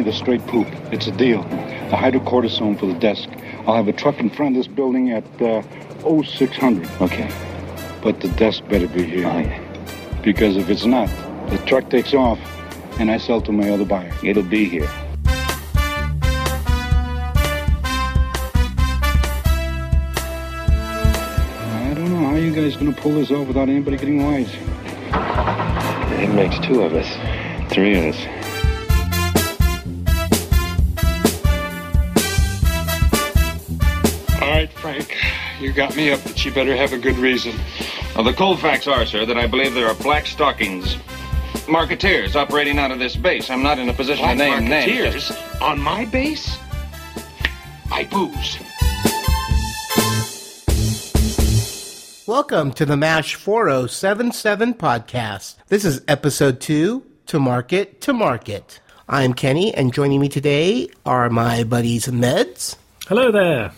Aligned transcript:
me 0.00 0.10
the 0.10 0.16
straight 0.16 0.44
poop. 0.46 0.66
It's 0.92 1.06
a 1.06 1.12
deal. 1.12 1.42
The 1.42 1.96
hydrocortisone 1.96 2.78
for 2.78 2.86
the 2.86 2.94
desk. 2.94 3.28
I'll 3.66 3.76
have 3.76 3.88
a 3.88 3.92
truck 3.92 4.18
in 4.18 4.30
front 4.30 4.56
of 4.56 4.62
this 4.62 4.72
building 4.72 5.10
at 5.10 5.24
uh, 5.42 5.62
0600. 6.22 6.88
Okay. 7.02 7.30
But 8.02 8.20
the 8.20 8.28
desk 8.28 8.62
better 8.68 8.88
be 8.88 9.04
here. 9.04 9.26
Oh, 9.26 9.38
yeah. 9.38 10.22
Because 10.22 10.56
if 10.56 10.70
it's 10.70 10.86
not, 10.86 11.08
the 11.50 11.58
truck 11.66 11.90
takes 11.90 12.14
off 12.14 12.38
and 12.98 13.10
I 13.10 13.18
sell 13.18 13.42
to 13.42 13.52
my 13.52 13.70
other 13.70 13.84
buyer. 13.84 14.12
It'll 14.22 14.42
be 14.42 14.64
here. 14.66 14.88
I 21.72 21.94
don't 21.94 22.10
know 22.10 22.28
how 22.28 22.36
you 22.36 22.54
guys 22.54 22.76
gonna 22.76 22.92
pull 22.92 23.14
this 23.14 23.30
off 23.30 23.46
without 23.48 23.68
anybody 23.68 23.96
getting 23.98 24.24
wise. 24.24 24.50
It 26.22 26.32
makes 26.34 26.58
two 26.60 26.82
of 26.82 26.94
us. 26.94 27.08
Three 27.70 27.98
of 27.98 28.14
us. 28.14 28.39
Right, 34.50 34.72
Frank. 34.72 35.16
You 35.60 35.72
got 35.72 35.94
me 35.94 36.10
up, 36.10 36.22
but 36.24 36.44
you 36.44 36.52
better 36.52 36.74
have 36.76 36.92
a 36.92 36.98
good 36.98 37.16
reason. 37.18 37.54
Well, 38.14 38.24
the 38.24 38.32
cold 38.32 38.58
facts 38.60 38.88
are, 38.88 39.06
sir, 39.06 39.24
that 39.26 39.38
I 39.38 39.46
believe 39.46 39.74
there 39.74 39.86
are 39.86 39.94
black 39.94 40.26
stockings 40.26 40.96
marketeers 41.66 42.34
operating 42.34 42.78
out 42.78 42.90
of 42.90 42.98
this 42.98 43.14
base. 43.14 43.48
I'm 43.48 43.62
not 43.62 43.78
in 43.78 43.88
a 43.88 43.92
position 43.92 44.24
Black 44.24 44.38
to 44.38 44.44
name 44.44 44.68
names. 44.68 45.30
marketeers 45.30 45.62
on 45.62 45.78
my 45.78 46.04
base? 46.06 46.58
I 47.92 48.04
booze. 48.04 48.58
Welcome 52.26 52.72
to 52.72 52.84
the 52.84 52.96
MASH 52.96 53.36
4077 53.36 54.74
podcast. 54.74 55.56
This 55.68 55.84
is 55.84 56.02
episode 56.08 56.60
two 56.60 57.04
To 57.26 57.38
Market 57.38 58.00
to 58.02 58.12
Market. 58.12 58.80
I'm 59.08 59.34
Kenny, 59.34 59.72
and 59.74 59.92
joining 59.92 60.20
me 60.20 60.28
today 60.28 60.88
are 61.04 61.28
my 61.30 61.62
buddies 61.62 62.06
Meds 62.06 62.76
Hello 63.06 63.30
there. 63.32 63.72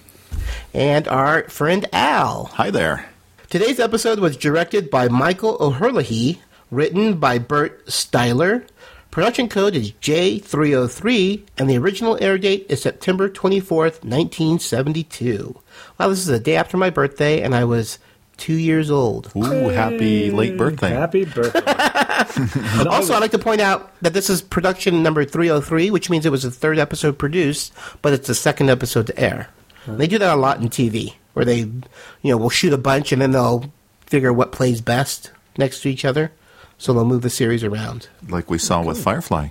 And 0.74 1.06
our 1.08 1.44
friend 1.48 1.86
Al. 1.92 2.44
Hi 2.54 2.70
there. 2.70 3.06
Today's 3.50 3.78
episode 3.78 4.18
was 4.18 4.36
directed 4.36 4.90
by 4.90 5.08
Michael 5.08 5.56
O'Herlihy, 5.60 6.40
written 6.70 7.18
by 7.18 7.38
Burt 7.38 7.84
Styler. 7.86 8.66
Production 9.10 9.50
code 9.50 9.74
is 9.76 9.92
J303, 9.92 11.42
and 11.58 11.68
the 11.68 11.76
original 11.76 12.16
air 12.22 12.38
date 12.38 12.64
is 12.70 12.80
September 12.80 13.28
24th, 13.28 14.02
1972. 14.04 15.60
Wow, 15.98 16.08
this 16.08 16.20
is 16.20 16.26
the 16.26 16.40
day 16.40 16.56
after 16.56 16.78
my 16.78 16.88
birthday, 16.88 17.42
and 17.42 17.54
I 17.54 17.64
was 17.64 17.98
two 18.38 18.54
years 18.54 18.90
old. 18.90 19.30
Ooh, 19.36 19.68
happy 19.68 20.30
late 20.30 20.56
birthday. 20.56 20.88
Happy 20.88 21.26
birthday. 21.26 21.60
And 21.66 22.88
Also, 22.88 23.12
I'd 23.12 23.20
like 23.20 23.32
to 23.32 23.38
point 23.38 23.60
out 23.60 23.92
that 24.00 24.14
this 24.14 24.30
is 24.30 24.40
production 24.40 25.02
number 25.02 25.26
303, 25.26 25.90
which 25.90 26.08
means 26.08 26.24
it 26.24 26.32
was 26.32 26.44
the 26.44 26.50
third 26.50 26.78
episode 26.78 27.18
produced, 27.18 27.72
but 28.00 28.14
it's 28.14 28.28
the 28.28 28.34
second 28.34 28.70
episode 28.70 29.06
to 29.08 29.18
air. 29.18 29.48
They 29.86 30.06
do 30.06 30.18
that 30.18 30.34
a 30.34 30.40
lot 30.40 30.60
in 30.60 30.68
TV, 30.68 31.14
where 31.32 31.44
they, 31.44 31.58
you 31.58 31.82
know, 32.24 32.36
will 32.36 32.50
shoot 32.50 32.72
a 32.72 32.78
bunch 32.78 33.12
and 33.12 33.20
then 33.20 33.32
they'll 33.32 33.72
figure 34.06 34.32
what 34.32 34.52
plays 34.52 34.80
best 34.80 35.32
next 35.56 35.80
to 35.82 35.88
each 35.88 36.04
other. 36.04 36.32
So 36.78 36.92
they'll 36.92 37.04
move 37.04 37.22
the 37.22 37.30
series 37.30 37.62
around. 37.62 38.08
Like 38.28 38.50
we 38.50 38.58
saw 38.58 38.82
with 38.82 39.02
Firefly. 39.02 39.48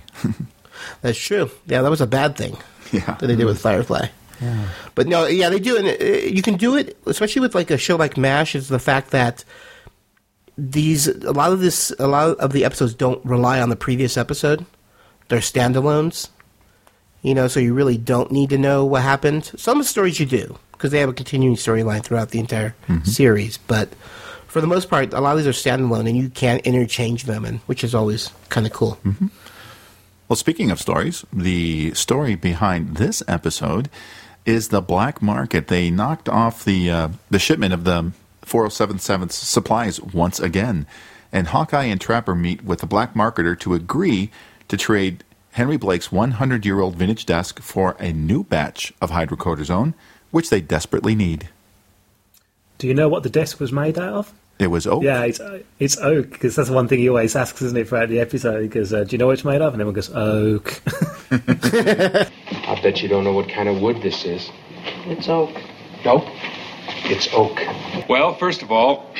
That's 1.00 1.18
true. 1.18 1.50
Yeah, 1.66 1.82
that 1.82 1.90
was 1.90 2.00
a 2.00 2.06
bad 2.06 2.36
thing 2.36 2.56
yeah. 2.92 3.16
that 3.18 3.26
they 3.26 3.36
did 3.36 3.46
with 3.46 3.60
Firefly. 3.60 4.08
Yeah. 4.40 4.68
But 4.94 5.06
no, 5.06 5.26
yeah, 5.26 5.48
they 5.48 5.60
do, 5.60 5.76
and 5.76 5.86
uh, 5.88 6.04
you 6.04 6.42
can 6.42 6.56
do 6.56 6.76
it, 6.76 6.96
especially 7.06 7.40
with 7.40 7.54
like 7.54 7.70
a 7.70 7.78
show 7.78 7.96
like 7.96 8.16
Mash. 8.16 8.54
Is 8.54 8.68
the 8.68 8.80
fact 8.80 9.12
that 9.12 9.44
these 10.58 11.06
a 11.06 11.32
lot 11.32 11.52
of 11.52 11.60
this, 11.60 11.92
a 11.98 12.08
lot 12.08 12.36
of 12.38 12.52
the 12.52 12.64
episodes 12.64 12.94
don't 12.94 13.24
rely 13.24 13.60
on 13.60 13.68
the 13.68 13.76
previous 13.76 14.16
episode; 14.16 14.66
they're 15.28 15.38
standalones. 15.38 16.28
You 17.22 17.34
know, 17.34 17.46
so 17.48 17.60
you 17.60 17.72
really 17.72 17.96
don't 17.96 18.32
need 18.32 18.50
to 18.50 18.58
know 18.58 18.84
what 18.84 19.02
happened. 19.02 19.44
Some 19.56 19.78
of 19.78 19.84
the 19.84 19.88
stories 19.88 20.18
you 20.18 20.26
do 20.26 20.58
because 20.72 20.90
they 20.90 20.98
have 20.98 21.08
a 21.08 21.12
continuing 21.12 21.54
storyline 21.54 22.02
throughout 22.02 22.30
the 22.30 22.40
entire 22.40 22.74
series, 23.04 23.58
but 23.58 23.94
for 24.48 24.60
the 24.60 24.66
most 24.66 24.90
part, 24.90 25.14
a 25.14 25.20
lot 25.20 25.32
of 25.32 25.38
these 25.38 25.46
are 25.46 25.52
standalone, 25.52 26.08
and 26.08 26.16
you 26.16 26.28
can't 26.28 26.60
interchange 26.66 27.24
them, 27.24 27.44
and 27.44 27.60
which 27.60 27.84
is 27.84 27.94
always 27.94 28.30
kind 28.48 28.66
of 28.66 28.72
cool. 28.72 28.98
Well, 30.28 30.36
speaking 30.36 30.70
of 30.70 30.80
stories, 30.80 31.24
the 31.32 31.94
story 31.94 32.34
behind 32.34 32.96
this 32.96 33.22
episode 33.28 33.88
is 34.44 34.68
the 34.68 34.80
black 34.82 35.22
market. 35.22 35.68
They 35.68 35.90
knocked 35.90 36.28
off 36.28 36.64
the 36.64 36.90
uh, 36.90 37.08
the 37.30 37.38
shipment 37.38 37.72
of 37.72 37.84
the 37.84 38.12
4077 38.42 39.28
supplies 39.30 40.00
once 40.00 40.40
again, 40.40 40.86
and 41.30 41.46
Hawkeye 41.46 41.84
and 41.84 42.00
Trapper 42.00 42.34
meet 42.34 42.64
with 42.64 42.80
the 42.80 42.86
black 42.86 43.14
marketer 43.14 43.58
to 43.60 43.74
agree 43.74 44.30
to 44.68 44.76
trade 44.76 45.22
Henry 45.52 45.76
Blake's 45.76 46.10
100 46.10 46.64
year 46.64 46.80
old 46.80 46.96
vintage 46.96 47.26
desk 47.26 47.60
for 47.60 47.94
a 47.98 48.12
new 48.12 48.42
batch 48.42 48.92
of 49.02 49.10
hydrocortisone, 49.10 49.92
which 50.30 50.48
they 50.50 50.60
desperately 50.60 51.14
need. 51.14 51.48
Do 52.78 52.88
you 52.88 52.94
know 52.94 53.08
what 53.08 53.22
the 53.22 53.30
desk 53.30 53.60
was 53.60 53.70
made 53.70 53.98
out 53.98 54.14
of? 54.14 54.32
It 54.58 54.68
was 54.68 54.86
oak. 54.86 55.02
Yeah, 55.02 55.24
it's 55.24 55.40
it's 55.78 55.98
oak 55.98 56.30
because 56.30 56.56
that's 56.56 56.68
the 56.68 56.74
one 56.74 56.88
thing 56.88 57.00
he 57.00 57.08
always 57.08 57.36
asks, 57.36 57.60
isn't 57.60 57.76
it, 57.76 57.88
throughout 57.88 58.08
the 58.08 58.20
episode? 58.20 58.62
He 58.62 58.68
goes, 58.68 58.92
uh, 58.92 59.04
"Do 59.04 59.12
you 59.12 59.18
know 59.18 59.26
what 59.26 59.32
it's 59.32 59.44
made 59.44 59.60
of?" 59.60 59.72
And 59.74 59.82
everyone 59.82 59.94
goes, 59.94 60.10
"Oak." 60.14 60.80
I 61.30 62.80
bet 62.82 63.02
you 63.02 63.08
don't 63.08 63.24
know 63.24 63.32
what 63.32 63.48
kind 63.48 63.68
of 63.68 63.80
wood 63.82 64.02
this 64.02 64.24
is. 64.24 64.50
It's 65.06 65.28
oak. 65.28 65.50
Nope. 66.04 66.24
It's 67.04 67.28
oak. 67.32 67.60
Well, 68.08 68.34
first 68.36 68.62
of 68.62 68.70
all, 68.70 69.14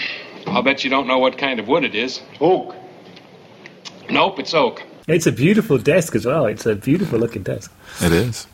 I'll 0.46 0.62
bet 0.62 0.84
you 0.84 0.90
don't 0.90 1.06
know 1.06 1.18
what 1.18 1.36
kind 1.38 1.60
of 1.60 1.68
wood 1.68 1.84
it 1.84 1.94
is. 1.94 2.20
Oak. 2.40 2.74
Nope, 4.08 4.38
it's 4.38 4.54
oak. 4.54 4.82
It's 5.06 5.26
a 5.26 5.32
beautiful 5.32 5.78
desk 5.78 6.14
as 6.14 6.26
well. 6.26 6.46
It's 6.46 6.66
a 6.66 6.74
beautiful 6.74 7.18
looking 7.18 7.42
desk. 7.42 7.72
It 8.00 8.12
is. 8.12 8.46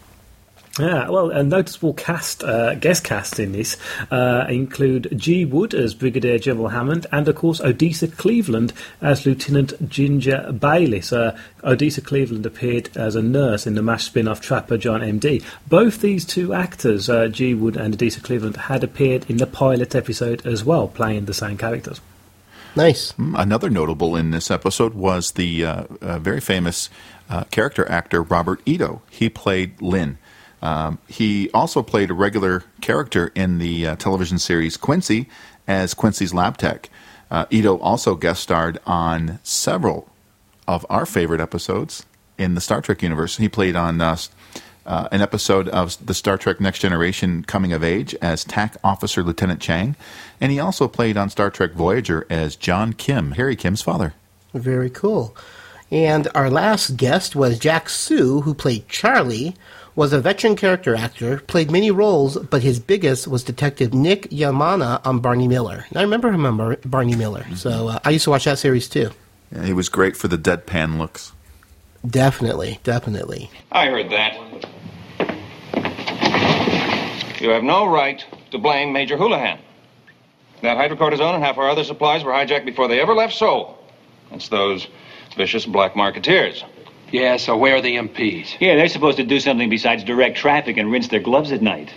Yeah, 0.79 1.09
well, 1.09 1.31
a 1.31 1.43
noticeable 1.43 1.93
cast, 1.95 2.45
uh, 2.45 2.77
guest 2.77 3.03
cast 3.03 3.41
in 3.41 3.51
this 3.51 3.77
uh, 4.13 4.47
include 4.49 5.09
G. 5.17 5.45
Wood 5.45 5.75
as 5.75 5.93
Brigadier 5.93 6.39
General 6.39 6.69
Hammond, 6.69 7.05
and 7.11 7.27
of 7.27 7.35
course 7.35 7.61
Odessa 7.61 8.07
Cleveland 8.07 8.73
as 9.01 9.27
Lieutenant 9.27 9.89
Ginger 9.89 10.53
Bayliss. 10.53 11.13
Uh, 11.13 11.37
Odessa 11.65 12.01
Cleveland 12.01 12.47
appeared 12.47 12.97
as 12.97 13.17
a 13.17 13.23
nurse 13.23 13.67
in 13.67 13.75
the 13.75 13.83
MASH 13.83 14.05
spin-off 14.05 14.41
Trapper 14.41 14.79
John 14.79 15.03
M.D. 15.03 15.43
Both 15.67 16.01
these 16.01 16.25
two 16.25 16.55
actors, 16.55 17.11
uh, 17.11 17.27
G. 17.27 17.55
Wood 17.55 17.77
and 17.77 17.95
Odessa 17.95 18.21
Cleveland, 18.21 18.57
had 18.57 18.85
appeared 18.85 19.29
in 19.29 19.39
the 19.39 19.47
pilot 19.49 19.97
episode 19.97 20.47
as 20.47 20.63
well, 20.65 20.87
playing 20.87 21.25
the 21.25 21.35
same 21.35 21.59
characters. 21.59 22.01
Nice. 22.79 23.13
Another 23.19 23.69
notable 23.71 24.15
in 24.15 24.31
this 24.31 24.53
episode 24.53 24.95
was 24.95 25.33
the 25.33 25.65
uh, 25.65 25.85
uh, 26.01 26.21
very 26.21 26.39
famous 26.39 26.89
uh, 27.29 27.43
character 27.51 27.85
actor 27.91 28.23
Robert 28.23 28.61
Ito. 28.65 29.03
He 29.11 29.29
played 29.29 29.83
Lynn. 29.83 30.17
Um, 30.63 30.99
he 31.09 31.51
also 31.51 31.83
played 31.83 32.09
a 32.09 32.15
regular 32.15 32.63
character 32.81 33.33
in 33.35 33.59
the 33.59 33.85
uh, 33.85 33.97
television 33.97 34.39
series 34.39 34.77
Quincy 34.77 35.29
as 35.67 35.93
Quincy's 35.93 36.33
lab 36.33 36.57
tech. 36.57 36.89
Uh, 37.33 37.47
Ito 37.51 37.79
also 37.81 38.15
guest 38.15 38.45
starred 38.45 38.79
on 38.87 39.41
several 39.43 40.09
of 40.69 40.87
our 40.89 41.05
favorite 41.05 41.41
episodes 41.41 42.07
in 42.39 42.55
the 42.55 42.61
Star 42.61 42.81
Trek 42.81 43.03
universe. 43.03 43.39
He 43.39 43.49
played 43.49 43.75
on 43.75 44.01
uh, 44.89 45.07
an 45.13 45.21
episode 45.21 45.69
of 45.69 46.05
the 46.05 46.15
Star 46.15 46.37
Trek 46.39 46.61
Next 46.61 46.81
Generation 46.81 47.45
Coming 47.45 47.73
of 47.73 47.85
Age 47.85 48.15
as 48.21 48.43
TAC 48.43 48.77
Officer 48.83 49.23
Lieutenant 49.23 49.61
Chang, 49.61 49.95
and 50.41 50.51
he 50.51 50.59
also 50.59 50.89
played 50.89 51.17
on 51.17 51.31
Star 51.31 51.51
Trek 51.51 51.73
Voyager 51.73 52.27
as 52.29 52.57
John 52.57 52.95
Kim, 52.95 53.33
Harry 53.33 53.55
Kim's 53.55 53.83
father. 53.83 54.15
Very 54.55 54.91
cool. 54.91 55.37
And 55.91 56.29
our 56.35 56.51
last 56.51 56.97
guest 56.97 57.37
was 57.37 57.59
Jack 57.59 57.89
Soo, 57.89 58.41
who 58.41 58.55
played 58.55 58.89
Charlie, 58.89 59.55
was 59.95 60.13
a 60.13 60.21
veteran 60.21 60.57
character 60.57 60.95
actor, 60.95 61.39
played 61.41 61.71
many 61.71 61.91
roles, 61.91 62.39
but 62.39 62.63
his 62.63 62.79
biggest 62.79 63.27
was 63.29 63.43
Detective 63.43 63.93
Nick 63.93 64.23
Yemana 64.31 65.05
on 65.07 65.19
Barney 65.21 65.49
Miller. 65.49 65.87
And 65.91 65.99
I 65.99 66.03
remember 66.03 66.31
him 66.31 66.47
on 66.47 66.57
Bar- 66.57 66.79
Barney 66.85 67.17
Miller, 67.17 67.47
so 67.57 67.89
uh, 67.89 67.99
I 68.05 68.11
used 68.11 68.25
to 68.25 68.31
watch 68.31 68.45
that 68.45 68.59
series 68.59 68.89
too. 68.89 69.11
Yeah, 69.53 69.65
he 69.65 69.73
was 69.73 69.89
great 69.89 70.17
for 70.17 70.29
the 70.29 70.39
deadpan 70.39 70.99
looks. 70.99 71.33
Definitely, 72.07 72.79
definitely. 72.85 73.51
I 73.73 73.87
heard 73.87 74.11
that. 74.11 74.39
You 77.41 77.51
have 77.51 77.63
no 77.63 77.87
right 77.87 78.25
to 78.51 78.59
blame 78.59 78.93
Major 78.93 79.17
Houlihan. 79.17 79.59
That 80.63 80.77
hydrocortisone 80.77 81.35
and 81.35 81.45
half 81.45 81.57
our 81.57 81.69
other 81.69 81.85
supplies 81.85 82.25
were 82.25 82.33
hijacked 82.33 82.65
before 82.65 82.89
they 82.89 83.01
ever 83.01 83.15
left 83.15 83.35
Seoul. 83.35 83.79
It's 84.33 84.49
those 84.49 84.89
vicious 85.37 85.65
black 85.65 85.95
marketeers. 85.95 86.65
Yeah, 87.13 87.37
so 87.37 87.57
where 87.57 87.77
are 87.77 87.81
the 87.81 87.95
MPs? 87.97 88.57
Yeah, 88.61 88.75
they're 88.75 88.89
supposed 88.89 89.17
to 89.19 89.25
do 89.25 89.41
something 89.41 89.71
besides 89.71 90.05
direct 90.05 90.37
traffic 90.37 90.77
and 90.77 90.91
rinse 90.91 91.09
their 91.09 91.21
gloves 91.21 91.53
at 91.53 91.63
night. 91.63 91.91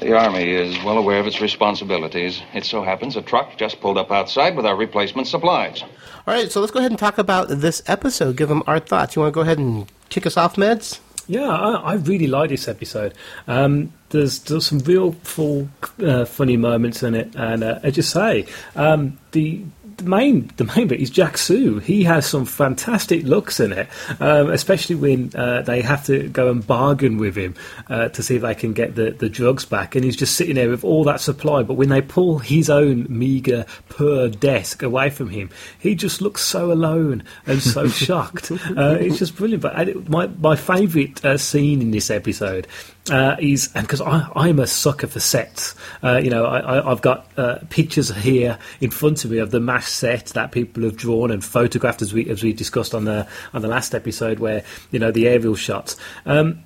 The 0.00 0.16
Army 0.16 0.50
is 0.50 0.82
well 0.84 0.96
aware 0.96 1.20
of 1.20 1.26
its 1.26 1.40
responsibilities. 1.40 2.40
It 2.54 2.64
so 2.64 2.82
happens 2.82 3.16
a 3.16 3.22
truck 3.22 3.56
just 3.58 3.80
pulled 3.80 3.98
up 3.98 4.10
outside 4.10 4.56
with 4.56 4.64
our 4.64 4.76
replacement 4.76 5.28
supplies. 5.28 5.82
All 5.82 6.34
right, 6.34 6.50
so 6.50 6.60
let's 6.60 6.72
go 6.72 6.78
ahead 6.78 6.92
and 6.92 6.98
talk 6.98 7.18
about 7.18 7.48
this 7.48 7.82
episode. 7.86 8.36
Give 8.36 8.48
them 8.48 8.62
our 8.66 8.78
thoughts. 8.78 9.16
You 9.16 9.22
want 9.22 9.32
to 9.32 9.34
go 9.34 9.42
ahead 9.42 9.58
and 9.58 9.90
kick 10.08 10.24
us 10.24 10.36
off, 10.36 10.56
Meds? 10.56 11.00
Yeah, 11.28 11.48
I, 11.48 11.72
I 11.74 11.94
really 11.94 12.26
like 12.26 12.50
this 12.50 12.68
episode. 12.68 13.14
Um, 13.46 13.92
there's, 14.12 14.38
there's 14.40 14.66
some 14.66 14.78
real 14.80 15.12
full 15.22 15.68
uh, 16.02 16.24
funny 16.24 16.56
moments 16.56 17.02
in 17.02 17.14
it, 17.14 17.34
and 17.34 17.64
uh, 17.64 17.80
I 17.82 17.90
just 17.90 18.10
say 18.10 18.46
um, 18.76 19.18
the 19.32 19.64
the 19.96 20.04
main 20.04 20.50
the 20.56 20.64
main 20.64 20.88
bit 20.88 21.00
is 21.00 21.10
Jack 21.10 21.38
Soo. 21.38 21.78
He 21.78 22.04
has 22.04 22.26
some 22.26 22.44
fantastic 22.44 23.24
looks 23.24 23.60
in 23.60 23.72
it, 23.72 23.88
um, 24.20 24.50
especially 24.50 24.96
when 24.96 25.32
uh, 25.34 25.62
they 25.62 25.82
have 25.82 26.04
to 26.06 26.28
go 26.28 26.50
and 26.50 26.66
bargain 26.66 27.18
with 27.18 27.36
him 27.36 27.54
uh, 27.88 28.08
to 28.08 28.22
see 28.22 28.36
if 28.36 28.42
they 28.42 28.54
can 28.54 28.72
get 28.72 28.94
the, 28.94 29.10
the 29.10 29.28
drugs 29.28 29.64
back. 29.64 29.94
And 29.94 30.04
he's 30.04 30.16
just 30.16 30.36
sitting 30.36 30.56
there 30.56 30.70
with 30.70 30.84
all 30.84 31.04
that 31.04 31.20
supply, 31.20 31.62
but 31.62 31.74
when 31.74 31.88
they 31.88 32.02
pull 32.02 32.38
his 32.38 32.70
own 32.70 33.06
meager 33.08 33.66
per 33.88 34.28
desk 34.28 34.82
away 34.82 35.10
from 35.10 35.28
him, 35.28 35.50
he 35.78 35.94
just 35.94 36.20
looks 36.20 36.42
so 36.42 36.72
alone 36.72 37.22
and 37.46 37.62
so 37.62 37.88
shocked. 37.88 38.50
Uh, 38.50 38.96
it's 39.00 39.18
just 39.18 39.36
brilliant. 39.36 39.62
But 39.62 40.08
my 40.08 40.26
my 40.26 40.56
favourite 40.56 41.24
uh, 41.24 41.38
scene 41.38 41.80
in 41.80 41.90
this 41.90 42.10
episode 42.10 42.66
uh, 43.10 43.36
is 43.40 43.70
and 43.74 43.86
because 43.86 44.00
I'm 44.00 44.58
a 44.58 44.66
sucker 44.66 45.06
for 45.06 45.20
sets. 45.20 45.74
Uh, 46.02 46.18
you 46.22 46.30
know, 46.30 46.46
I, 46.46 46.88
have 46.88 47.02
got 47.02 47.26
uh, 47.36 47.58
pictures 47.68 48.14
here 48.14 48.58
in 48.80 48.90
front 48.90 49.24
of 49.24 49.30
me 49.30 49.38
of 49.38 49.50
the 49.50 49.60
mash 49.60 49.86
set 49.86 50.26
that 50.26 50.52
people 50.52 50.84
have 50.84 50.96
drawn 50.96 51.30
and 51.30 51.44
photographed, 51.44 52.02
as 52.02 52.12
we 52.12 52.28
as 52.30 52.42
we 52.42 52.52
discussed 52.52 52.94
on 52.94 53.04
the 53.04 53.26
on 53.52 53.62
the 53.62 53.68
last 53.68 53.94
episode, 53.94 54.38
where 54.38 54.64
you 54.90 54.98
know 54.98 55.10
the 55.10 55.26
aerial 55.28 55.56
shots. 55.56 55.96
Um, 56.26 56.62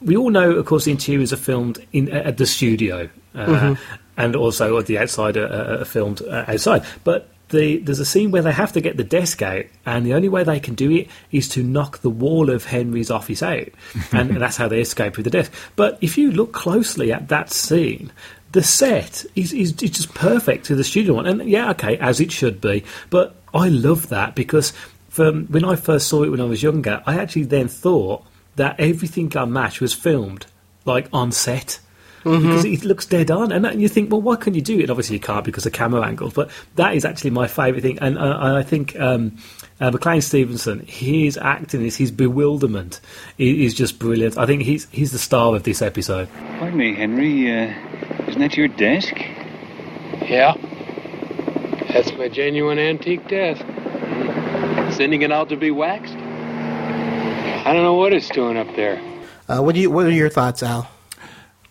we 0.00 0.16
all 0.16 0.30
know, 0.30 0.50
of 0.50 0.66
course, 0.66 0.84
the 0.84 0.90
interiors 0.90 1.32
are 1.32 1.38
filmed 1.38 1.84
in 1.92 2.10
at 2.10 2.36
the 2.36 2.46
studio, 2.46 3.08
uh, 3.34 3.46
mm-hmm. 3.46 3.98
and 4.16 4.36
also 4.36 4.76
at 4.78 4.86
the 4.86 4.98
outside 4.98 5.36
are, 5.36 5.80
are 5.80 5.84
filmed 5.84 6.20
uh, 6.22 6.44
outside. 6.48 6.84
But 7.04 7.30
the, 7.50 7.78
there's 7.78 8.00
a 8.00 8.04
scene 8.04 8.30
where 8.30 8.42
they 8.42 8.52
have 8.52 8.72
to 8.72 8.80
get 8.80 8.96
the 8.96 9.04
desk 9.04 9.42
out, 9.42 9.64
and 9.86 10.04
the 10.04 10.14
only 10.14 10.28
way 10.28 10.44
they 10.44 10.60
can 10.60 10.74
do 10.74 10.90
it 10.90 11.08
is 11.30 11.48
to 11.50 11.62
knock 11.62 11.98
the 11.98 12.10
wall 12.10 12.50
of 12.50 12.64
Henry's 12.64 13.10
office 13.10 13.42
out, 13.42 13.68
and 14.12 14.36
that's 14.36 14.56
how 14.56 14.68
they 14.68 14.80
escape 14.80 15.16
with 15.16 15.24
the 15.24 15.30
desk. 15.30 15.52
But 15.76 15.98
if 16.00 16.16
you 16.18 16.30
look 16.32 16.52
closely 16.52 17.12
at 17.12 17.28
that 17.28 17.50
scene, 17.50 18.12
the 18.52 18.62
set 18.62 19.24
is, 19.34 19.52
is, 19.52 19.72
is 19.82 19.90
just 19.90 20.14
perfect 20.14 20.66
to 20.66 20.74
the 20.74 20.84
studio 20.84 21.14
one, 21.14 21.26
and 21.26 21.48
yeah, 21.48 21.70
okay, 21.70 21.98
as 21.98 22.20
it 22.20 22.32
should 22.32 22.60
be. 22.60 22.84
But 23.10 23.36
I 23.52 23.68
love 23.68 24.08
that 24.08 24.34
because 24.34 24.72
from 25.08 25.46
when 25.46 25.64
I 25.64 25.76
first 25.76 26.08
saw 26.08 26.22
it 26.24 26.30
when 26.30 26.40
I 26.40 26.44
was 26.44 26.62
younger, 26.62 27.02
I 27.06 27.18
actually 27.18 27.44
then 27.44 27.68
thought 27.68 28.24
that 28.56 28.78
everything 28.78 29.36
on 29.36 29.52
Mash 29.52 29.80
was 29.80 29.92
filmed 29.92 30.46
like 30.84 31.08
on 31.12 31.32
set 31.32 31.80
mm-hmm. 32.24 32.46
because 32.46 32.64
it 32.64 32.84
looks 32.84 33.06
dead 33.06 33.30
on. 33.30 33.52
And, 33.52 33.66
and, 33.66 33.80
you 33.80 33.88
think, 33.88 34.10
well, 34.10 34.22
what 34.22 34.40
can 34.40 34.54
you 34.54 34.62
do 34.62 34.78
it? 34.80 34.90
Obviously, 34.90 35.16
you 35.16 35.20
can't 35.20 35.44
because 35.44 35.66
of 35.66 35.72
camera 35.72 36.04
angles. 36.04 36.34
But 36.34 36.50
that 36.76 36.94
is 36.94 37.04
actually 37.04 37.30
my 37.30 37.46
favourite 37.46 37.82
thing. 37.82 37.98
And 38.00 38.18
uh, 38.18 38.56
I 38.56 38.62
think 38.62 38.98
um, 38.98 39.36
uh, 39.80 39.90
McLean 39.90 40.20
Stevenson, 40.20 40.80
his 40.80 41.36
acting, 41.36 41.84
is 41.84 41.96
his 41.96 42.10
bewilderment 42.10 43.00
is, 43.38 43.74
just 43.74 43.98
brilliant. 43.98 44.38
I 44.38 44.46
think 44.46 44.62
he's 44.62 44.88
he's 44.90 45.12
the 45.12 45.18
star 45.18 45.54
of 45.54 45.64
this 45.64 45.82
episode. 45.82 46.28
Pardon 46.58 46.76
me, 46.76 46.94
Henry. 46.94 47.50
Uh, 47.50 47.74
isn't 48.28 48.40
that 48.40 48.56
your 48.56 48.68
desk? 48.68 49.14
Yeah. 50.22 50.54
That's 51.92 52.12
my 52.14 52.28
genuine 52.28 52.78
antique 52.78 53.28
desk. 53.28 53.64
Sending 54.96 55.22
it 55.22 55.32
out 55.32 55.48
to 55.48 55.56
be 55.56 55.70
waxed? 55.70 56.14
I 56.14 57.72
don't 57.72 57.82
know 57.82 57.94
what 57.94 58.12
it's 58.12 58.28
doing 58.28 58.56
up 58.56 58.74
there. 58.76 59.00
Uh, 59.48 59.60
what 59.60 59.74
do 59.74 59.80
you? 59.80 59.90
What 59.90 60.06
are 60.06 60.10
your 60.10 60.28
thoughts, 60.28 60.62
Al? 60.62 60.88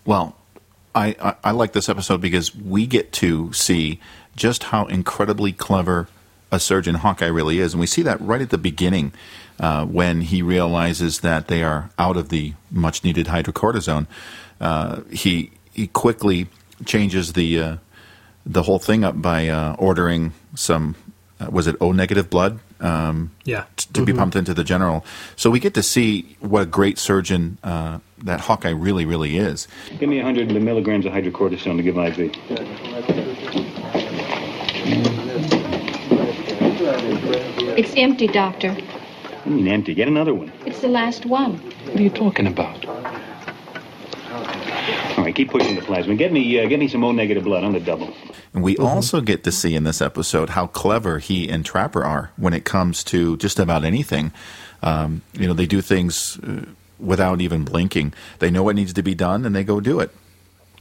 Well, 0.05 0.35
I, 0.95 1.15
I, 1.19 1.35
I 1.43 1.51
like 1.51 1.73
this 1.73 1.89
episode 1.89 2.21
because 2.21 2.55
we 2.55 2.85
get 2.85 3.11
to 3.13 3.51
see 3.53 3.99
just 4.35 4.65
how 4.65 4.85
incredibly 4.85 5.51
clever 5.51 6.07
a 6.51 6.59
surgeon 6.59 6.95
Hawkeye 6.95 7.27
really 7.27 7.59
is, 7.59 7.73
and 7.73 7.81
we 7.81 7.87
see 7.87 8.03
that 8.03 8.21
right 8.21 8.41
at 8.41 8.51
the 8.51 8.57
beginning 8.57 9.11
uh, 9.59 9.85
when 9.85 10.21
he 10.21 10.41
realizes 10.41 11.21
that 11.21 11.47
they 11.47 11.63
are 11.63 11.89
out 11.97 12.15
of 12.15 12.29
the 12.29 12.53
much 12.69 13.03
needed 13.03 13.27
hydrocortisone. 13.27 14.07
Uh, 14.61 15.01
he 15.11 15.51
he 15.73 15.87
quickly 15.87 16.47
changes 16.85 17.33
the 17.33 17.59
uh, 17.59 17.77
the 18.45 18.63
whole 18.63 18.79
thing 18.79 19.03
up 19.03 19.19
by 19.19 19.47
uh, 19.47 19.75
ordering 19.79 20.33
some 20.55 20.95
uh, 21.39 21.47
was 21.49 21.65
it 21.65 21.75
O 21.81 21.91
negative 21.91 22.29
blood 22.29 22.59
um, 22.83 23.31
yeah. 23.45 23.65
T- 23.75 23.87
to 23.93 24.01
mm-hmm. 24.01 24.05
be 24.05 24.13
pumped 24.13 24.35
into 24.35 24.53
the 24.53 24.63
general. 24.63 25.05
So 25.35 25.49
we 25.49 25.59
get 25.59 25.73
to 25.75 25.83
see 25.83 26.35
what 26.39 26.63
a 26.63 26.65
great 26.65 26.99
surgeon 26.99 27.57
uh, 27.63 27.99
that 28.23 28.41
Hawkeye 28.41 28.69
really, 28.69 29.05
really 29.05 29.37
is. 29.37 29.67
Give 29.99 30.09
me 30.09 30.17
100 30.17 30.51
milligrams 30.61 31.05
of 31.05 31.13
hydrocortisone 31.13 31.77
to 31.77 31.83
give 31.83 31.97
IV. 31.97 32.31
It's 37.77 37.93
empty, 37.95 38.27
Doctor. 38.27 38.75
I 39.45 39.49
mean 39.49 39.67
empty. 39.67 39.93
Get 39.93 40.07
another 40.07 40.33
one. 40.33 40.51
It's 40.65 40.81
the 40.81 40.87
last 40.87 41.25
one. 41.25 41.57
What 41.57 41.99
are 41.99 42.01
you 42.01 42.09
talking 42.09 42.47
about? 42.47 42.85
All 45.17 45.23
right, 45.23 45.35
keep 45.35 45.51
pushing 45.51 45.75
the 45.75 45.81
plasma. 45.81 46.15
Get 46.15 46.31
me, 46.31 46.59
uh, 46.59 46.67
get 46.67 46.79
me 46.79 46.87
some 46.87 47.03
O 47.03 47.11
negative 47.11 47.43
blood 47.43 47.63
on 47.63 47.73
the 47.73 47.79
double. 47.79 48.13
And 48.53 48.63
we 48.63 48.75
mm-hmm. 48.75 48.85
also 48.85 49.21
get 49.21 49.43
to 49.43 49.51
see 49.51 49.75
in 49.75 49.83
this 49.83 50.01
episode 50.01 50.51
how 50.51 50.67
clever 50.67 51.19
he 51.19 51.49
and 51.49 51.65
Trapper 51.65 52.03
are 52.03 52.31
when 52.37 52.53
it 52.53 52.65
comes 52.65 53.03
to 53.05 53.37
just 53.37 53.59
about 53.59 53.83
anything. 53.83 54.31
Um, 54.81 55.21
you 55.33 55.47
know, 55.47 55.53
they 55.53 55.65
do 55.65 55.81
things 55.81 56.39
uh, 56.39 56.65
without 57.03 57.41
even 57.41 57.63
blinking. 57.63 58.13
They 58.39 58.49
know 58.49 58.63
what 58.63 58.75
needs 58.75 58.93
to 58.93 59.03
be 59.03 59.15
done, 59.15 59.45
and 59.45 59.55
they 59.55 59.63
go 59.63 59.79
do 59.79 59.99
it. 59.99 60.11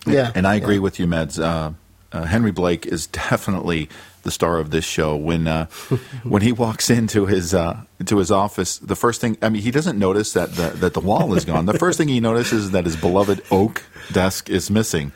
Yeah, 0.06 0.32
and 0.34 0.46
I 0.46 0.56
agree 0.56 0.76
yeah. 0.76 0.80
with 0.80 0.98
you, 0.98 1.06
Meds. 1.06 1.42
Uh, 1.42 1.72
uh, 2.12 2.24
Henry 2.24 2.52
Blake 2.52 2.86
is 2.86 3.06
definitely 3.30 3.88
the 4.22 4.30
star 4.30 4.58
of 4.58 4.70
this 4.70 4.84
show. 4.84 5.16
When 5.16 5.46
uh, 5.46 5.66
when 6.22 6.42
he 6.42 6.52
walks 6.52 6.90
into 6.90 7.26
his 7.26 7.54
uh, 7.54 7.80
into 7.98 8.18
his 8.18 8.30
office, 8.30 8.78
the 8.78 8.96
first 8.96 9.20
thing 9.20 9.36
I 9.42 9.48
mean, 9.48 9.62
he 9.62 9.70
doesn't 9.70 9.98
notice 9.98 10.32
that 10.34 10.52
the, 10.52 10.70
that 10.76 10.94
the 10.94 11.00
wall 11.00 11.34
is 11.34 11.44
gone. 11.44 11.66
The 11.66 11.78
first 11.78 11.98
thing 11.98 12.08
he 12.08 12.20
notices 12.20 12.66
is 12.66 12.70
that 12.72 12.84
his 12.84 12.96
beloved 12.96 13.42
oak 13.50 13.82
desk 14.12 14.50
is 14.50 14.70
missing, 14.70 15.12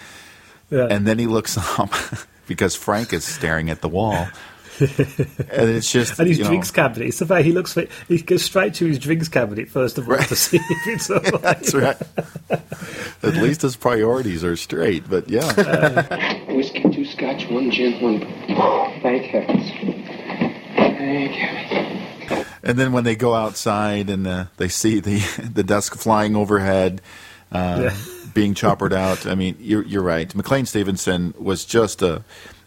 yeah. 0.70 0.86
and 0.90 1.06
then 1.06 1.18
he 1.18 1.26
looks 1.26 1.56
up 1.78 1.92
because 2.46 2.74
Frank 2.74 3.12
is 3.12 3.24
staring 3.24 3.70
at 3.70 3.80
the 3.80 3.88
wall. 3.88 4.28
and 4.80 5.70
it's 5.70 5.90
just 5.90 6.18
and 6.18 6.28
his 6.28 6.38
drinks 6.38 6.70
know, 6.70 6.82
cabinet. 6.82 7.08
It's 7.08 7.18
the 7.18 7.26
way 7.26 7.42
he 7.42 7.52
looks 7.52 7.72
for. 7.72 7.86
He 8.08 8.18
goes 8.20 8.44
straight 8.44 8.74
to 8.74 8.86
his 8.86 8.98
drinks 8.98 9.28
cabinet 9.28 9.70
first 9.70 9.96
of 9.96 10.06
all 10.06 10.16
right. 10.16 10.28
to 10.28 10.36
see 10.36 10.58
if 10.58 10.86
it's 10.86 11.10
all 11.10 11.20
right. 11.20 11.42
That's 11.42 11.74
right. 11.74 11.96
At 13.22 13.34
least 13.42 13.62
his 13.62 13.76
priorities 13.76 14.44
are 14.44 14.56
straight. 14.56 15.08
But 15.08 15.30
yeah, 15.30 15.46
uh, 15.46 16.54
whiskey, 16.54 16.82
two 16.82 17.06
scotch, 17.06 17.48
one 17.48 17.70
gin, 17.70 18.02
one. 18.02 18.20
Thank 19.00 19.24
heavens. 19.24 19.70
Thank 20.76 21.32
heavens. 21.32 22.46
And 22.62 22.78
then 22.78 22.92
when 22.92 23.04
they 23.04 23.16
go 23.16 23.34
outside 23.34 24.10
and 24.10 24.26
uh, 24.26 24.44
they 24.58 24.68
see 24.68 25.00
the 25.00 25.18
the 25.54 25.64
desk 25.64 25.96
flying 25.96 26.36
overhead. 26.36 27.00
Uh, 27.50 27.90
yeah 27.90 27.96
being 28.36 28.52
choppered 28.52 28.92
out. 28.92 29.26
I 29.26 29.34
mean, 29.34 29.56
you're, 29.58 29.82
you're 29.82 30.02
right. 30.02 30.32
McLean 30.34 30.66
Stevenson 30.66 31.32
was 31.38 31.64
just 31.64 32.02
a. 32.02 32.22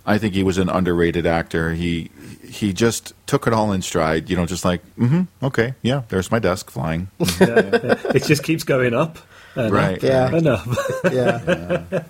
I 0.05 0.17
think 0.17 0.33
he 0.33 0.43
was 0.43 0.57
an 0.57 0.69
underrated 0.69 1.25
actor. 1.25 1.73
He 1.73 2.09
he 2.43 2.73
just 2.73 3.13
took 3.27 3.47
it 3.47 3.53
all 3.53 3.71
in 3.71 3.81
stride. 3.81 4.29
You 4.29 4.35
know, 4.35 4.45
just 4.45 4.65
like, 4.65 4.83
mm-hmm, 4.95 5.23
okay, 5.45 5.75
yeah, 5.81 6.03
there's 6.09 6.31
my 6.31 6.39
desk 6.39 6.69
flying. 6.69 7.09
yeah, 7.19 7.25
yeah. 7.39 8.01
It 8.15 8.23
just 8.23 8.43
keeps 8.43 8.63
going 8.63 8.93
up. 8.93 9.19
right. 9.55 10.01
Yeah. 10.01 10.35
Enough. 10.35 10.67
yeah. 11.11 11.41
Yeah. 11.47 12.01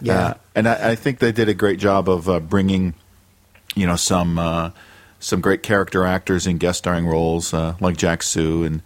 yeah. 0.00 0.26
Uh, 0.26 0.34
and 0.54 0.68
I, 0.68 0.90
I, 0.90 0.94
think 0.94 1.20
they 1.20 1.32
did 1.32 1.48
a 1.48 1.54
great 1.54 1.78
job 1.78 2.08
of 2.08 2.28
uh, 2.28 2.40
bringing, 2.40 2.94
you 3.74 3.86
know, 3.86 3.96
some 3.96 4.38
uh, 4.38 4.70
some 5.20 5.40
great 5.40 5.62
character 5.62 6.04
actors 6.04 6.46
in 6.46 6.58
guest 6.58 6.78
starring 6.78 7.06
roles 7.06 7.54
uh, 7.54 7.76
like 7.80 7.96
Jack 7.96 8.22
Soo, 8.22 8.64
and 8.64 8.82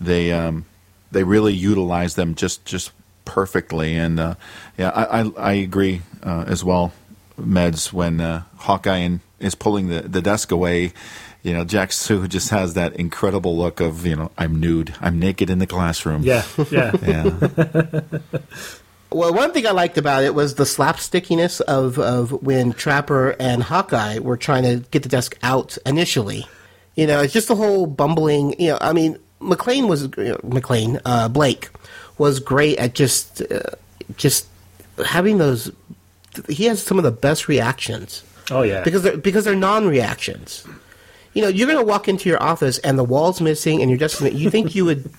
they 0.00 0.32
um, 0.32 0.66
they 1.10 1.24
really 1.24 1.54
utilized 1.54 2.16
them 2.16 2.34
just 2.34 2.64
just 2.64 2.92
perfectly. 3.24 3.96
And 3.96 4.20
uh, 4.20 4.34
yeah, 4.76 4.90
I, 4.90 5.20
I, 5.20 5.30
I 5.38 5.52
agree 5.52 6.02
uh, 6.22 6.44
as 6.46 6.62
well, 6.64 6.92
Meds, 7.38 7.92
when 7.92 8.20
uh, 8.20 8.42
Hawkeye 8.56 9.18
is 9.40 9.54
pulling 9.54 9.88
the, 9.88 10.02
the 10.02 10.22
desk 10.22 10.50
away. 10.50 10.92
You 11.42 11.52
know, 11.52 11.64
Jack 11.64 11.92
Soo 11.92 12.26
just 12.26 12.50
has 12.50 12.74
that 12.74 12.96
incredible 12.96 13.56
look 13.56 13.80
of, 13.80 14.04
you 14.04 14.16
know, 14.16 14.30
I'm 14.36 14.58
nude, 14.60 14.94
I'm 15.00 15.18
naked 15.18 15.48
in 15.50 15.60
the 15.60 15.66
classroom. 15.66 16.22
Yeah, 16.22 16.44
yeah. 16.70 16.92
yeah. 17.06 18.00
Well, 19.10 19.32
one 19.32 19.52
thing 19.52 19.66
I 19.66 19.70
liked 19.70 19.96
about 19.96 20.24
it 20.24 20.34
was 20.34 20.56
the 20.56 20.64
slapstickiness 20.64 21.62
of, 21.62 21.98
of 21.98 22.30
when 22.42 22.72
Trapper 22.72 23.30
and 23.40 23.62
Hawkeye 23.62 24.18
were 24.18 24.36
trying 24.36 24.64
to 24.64 24.86
get 24.90 25.02
the 25.02 25.08
desk 25.08 25.38
out 25.42 25.78
initially. 25.86 26.46
You 26.94 27.06
know, 27.06 27.22
it's 27.22 27.32
just 27.32 27.48
the 27.48 27.56
whole 27.56 27.86
bumbling. 27.86 28.60
You 28.60 28.72
know, 28.72 28.78
I 28.80 28.92
mean, 28.92 29.18
McLean 29.40 29.88
was 29.88 30.02
you 30.18 30.24
know, 30.24 30.40
McLean 30.42 31.00
uh, 31.04 31.28
Blake 31.28 31.70
was 32.18 32.40
great 32.40 32.76
at 32.78 32.94
just 32.94 33.40
uh, 33.40 33.70
just 34.16 34.46
having 35.06 35.38
those. 35.38 35.70
He 36.48 36.64
has 36.66 36.82
some 36.82 36.98
of 36.98 37.04
the 37.04 37.10
best 37.10 37.48
reactions. 37.48 38.22
Oh 38.50 38.62
yeah, 38.62 38.82
because 38.82 39.02
they're, 39.02 39.16
because 39.16 39.44
they're 39.44 39.54
non-reactions. 39.54 40.66
You 41.34 41.42
know, 41.42 41.48
you're 41.48 41.66
going 41.66 41.78
to 41.78 41.84
walk 41.84 42.08
into 42.08 42.28
your 42.28 42.42
office 42.42 42.78
and 42.78 42.98
the 42.98 43.04
wall's 43.04 43.40
missing, 43.40 43.80
and 43.80 43.90
you're 43.90 43.98
just 43.98 44.20
you 44.20 44.50
think 44.50 44.74
you 44.74 44.84
would 44.84 45.10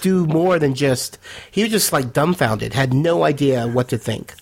do 0.00 0.26
more 0.26 0.58
than 0.58 0.74
just. 0.74 1.18
He 1.50 1.62
was 1.62 1.70
just 1.70 1.92
like 1.92 2.12
dumbfounded, 2.12 2.74
had 2.74 2.92
no 2.92 3.24
idea 3.24 3.66
what 3.66 3.88
to 3.88 3.98
think. 3.98 4.34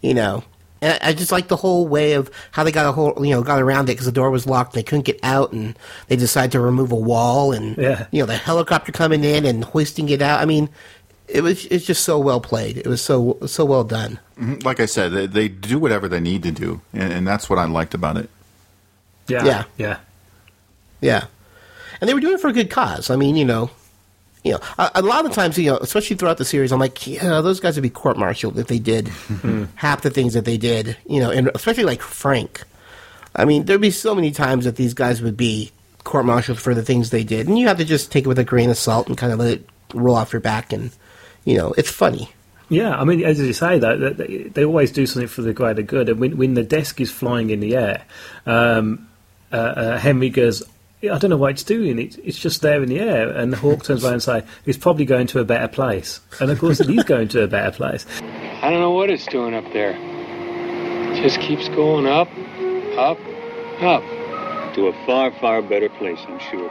You 0.00 0.14
know, 0.14 0.44
and 0.80 0.98
I 1.02 1.12
just 1.12 1.32
like 1.32 1.48
the 1.48 1.56
whole 1.56 1.86
way 1.86 2.14
of 2.14 2.30
how 2.52 2.64
they 2.64 2.72
got 2.72 2.86
a 2.86 2.92
whole, 2.92 3.14
you 3.24 3.34
know, 3.34 3.42
got 3.42 3.60
around 3.60 3.84
it 3.84 3.92
because 3.92 4.06
the 4.06 4.12
door 4.12 4.30
was 4.30 4.46
locked 4.46 4.74
and 4.74 4.78
they 4.78 4.88
couldn't 4.88 5.04
get 5.04 5.20
out, 5.22 5.52
and 5.52 5.78
they 6.08 6.16
decided 6.16 6.52
to 6.52 6.60
remove 6.60 6.92
a 6.92 6.96
wall, 6.96 7.52
and 7.52 7.76
yeah. 7.76 8.06
you 8.10 8.20
know, 8.20 8.26
the 8.26 8.36
helicopter 8.36 8.92
coming 8.92 9.24
in 9.24 9.44
and 9.44 9.64
hoisting 9.64 10.08
it 10.08 10.22
out. 10.22 10.40
I 10.40 10.46
mean, 10.46 10.70
it 11.32 11.42
was 11.42 11.66
it's 11.66 11.84
just 11.84 12.04
so 12.04 12.18
well 12.18 12.40
played. 12.40 12.76
It 12.76 12.86
was 12.86 13.00
so 13.00 13.38
so 13.46 13.64
well 13.64 13.84
done. 13.84 14.18
Mm-hmm. 14.38 14.66
Like 14.66 14.80
I 14.80 14.86
said, 14.86 15.12
they, 15.12 15.26
they 15.26 15.48
do 15.48 15.78
whatever 15.78 16.08
they 16.08 16.20
need 16.20 16.42
to 16.44 16.50
do, 16.50 16.80
and, 16.92 17.12
and, 17.12 17.26
that's 17.26 17.50
what 17.50 17.58
I 17.58 17.66
liked 17.66 17.94
about 17.94 18.16
it. 18.16 18.30
Yeah, 19.28 19.44
Yeah. 19.44 19.64
yeah. 19.76 19.96
Yeah, 21.02 21.24
and 22.00 22.08
they 22.08 22.14
were 22.14 22.20
doing 22.20 22.34
it 22.34 22.40
for 22.40 22.48
a 22.48 22.52
good 22.52 22.70
cause. 22.70 23.08
I 23.10 23.16
mean, 23.16 23.36
you 23.36 23.44
know, 23.44 23.70
you 24.44 24.52
know, 24.52 24.60
a, 24.78 24.90
a 24.96 25.02
lot 25.02 25.26
of 25.26 25.32
times, 25.32 25.58
you 25.58 25.70
know, 25.70 25.78
especially 25.78 26.16
throughout 26.16 26.38
the 26.38 26.44
series, 26.44 26.72
I'm 26.72 26.80
like, 26.80 27.06
yeah, 27.06 27.40
those 27.40 27.60
guys 27.60 27.76
would 27.76 27.82
be 27.82 27.90
court-martialed 27.90 28.58
if 28.58 28.66
they 28.66 28.78
did 28.78 29.08
half 29.76 30.02
the 30.02 30.10
things 30.10 30.34
that 30.34 30.44
they 30.44 30.56
did. 30.56 30.96
You 31.06 31.20
know, 31.20 31.30
and 31.30 31.50
especially 31.54 31.84
like 31.84 32.02
Frank. 32.02 32.64
I 33.34 33.44
mean, 33.44 33.64
there'd 33.64 33.80
be 33.80 33.92
so 33.92 34.14
many 34.14 34.32
times 34.32 34.64
that 34.64 34.76
these 34.76 34.92
guys 34.92 35.22
would 35.22 35.36
be 35.36 35.70
court-martialed 36.04 36.58
for 36.58 36.74
the 36.74 36.82
things 36.82 37.10
they 37.10 37.24
did, 37.24 37.48
and 37.48 37.58
you 37.58 37.68
have 37.68 37.78
to 37.78 37.84
just 37.84 38.10
take 38.10 38.24
it 38.24 38.28
with 38.28 38.38
a 38.38 38.44
grain 38.44 38.70
of 38.70 38.76
salt 38.76 39.08
and 39.08 39.16
kind 39.16 39.32
of 39.32 39.38
let 39.38 39.52
it 39.52 39.68
roll 39.94 40.16
off 40.16 40.32
your 40.32 40.40
back, 40.40 40.72
and 40.72 40.90
you 41.44 41.56
know, 41.56 41.72
it's 41.76 41.90
funny. 41.90 42.30
Yeah, 42.68 42.96
I 42.96 43.04
mean, 43.04 43.24
as 43.24 43.40
you 43.40 43.52
say, 43.52 43.78
though, 43.80 43.98
that 43.98 44.16
they, 44.16 44.44
they 44.44 44.64
always 44.64 44.92
do 44.92 45.04
something 45.04 45.28
for 45.28 45.42
the 45.42 45.52
greater 45.52 45.82
good. 45.82 46.08
And 46.08 46.20
when, 46.20 46.36
when 46.36 46.54
the 46.54 46.62
desk 46.62 47.00
is 47.00 47.10
flying 47.10 47.50
in 47.50 47.58
the 47.58 47.76
air, 47.76 48.02
um, 48.46 49.08
uh, 49.52 49.56
uh, 49.56 49.98
Henry 49.98 50.30
goes, 50.30 50.62
I 51.02 51.18
don't 51.18 51.30
know 51.30 51.36
what 51.36 51.52
it's 51.52 51.64
doing. 51.64 51.98
It, 51.98 52.18
it's 52.22 52.38
just 52.38 52.62
there 52.62 52.80
in 52.82 52.88
the 52.88 53.00
air. 53.00 53.28
And 53.28 53.52
the 53.52 53.56
Hawk 53.56 53.82
turns 53.82 54.04
around 54.04 54.14
and 54.14 54.22
says, 54.22 54.44
it's 54.66 54.78
probably 54.78 55.04
going 55.04 55.26
to 55.28 55.40
a 55.40 55.44
better 55.44 55.66
place. 55.66 56.20
And 56.40 56.50
of 56.50 56.60
course, 56.60 56.78
it 56.78 56.88
is 56.88 57.02
going 57.04 57.28
to 57.28 57.42
a 57.42 57.48
better 57.48 57.72
place. 57.72 58.06
I 58.22 58.70
don't 58.70 58.80
know 58.80 58.92
what 58.92 59.10
it's 59.10 59.26
doing 59.26 59.54
up 59.54 59.64
there. 59.72 59.96
It 61.12 61.22
just 61.22 61.40
keeps 61.40 61.68
going 61.70 62.06
up, 62.06 62.28
up, 62.96 63.18
up. 63.82 64.04
To 64.74 64.86
a 64.86 64.92
far, 65.04 65.32
far 65.40 65.62
better 65.62 65.88
place, 65.88 66.20
I'm 66.28 66.38
sure. 66.38 66.70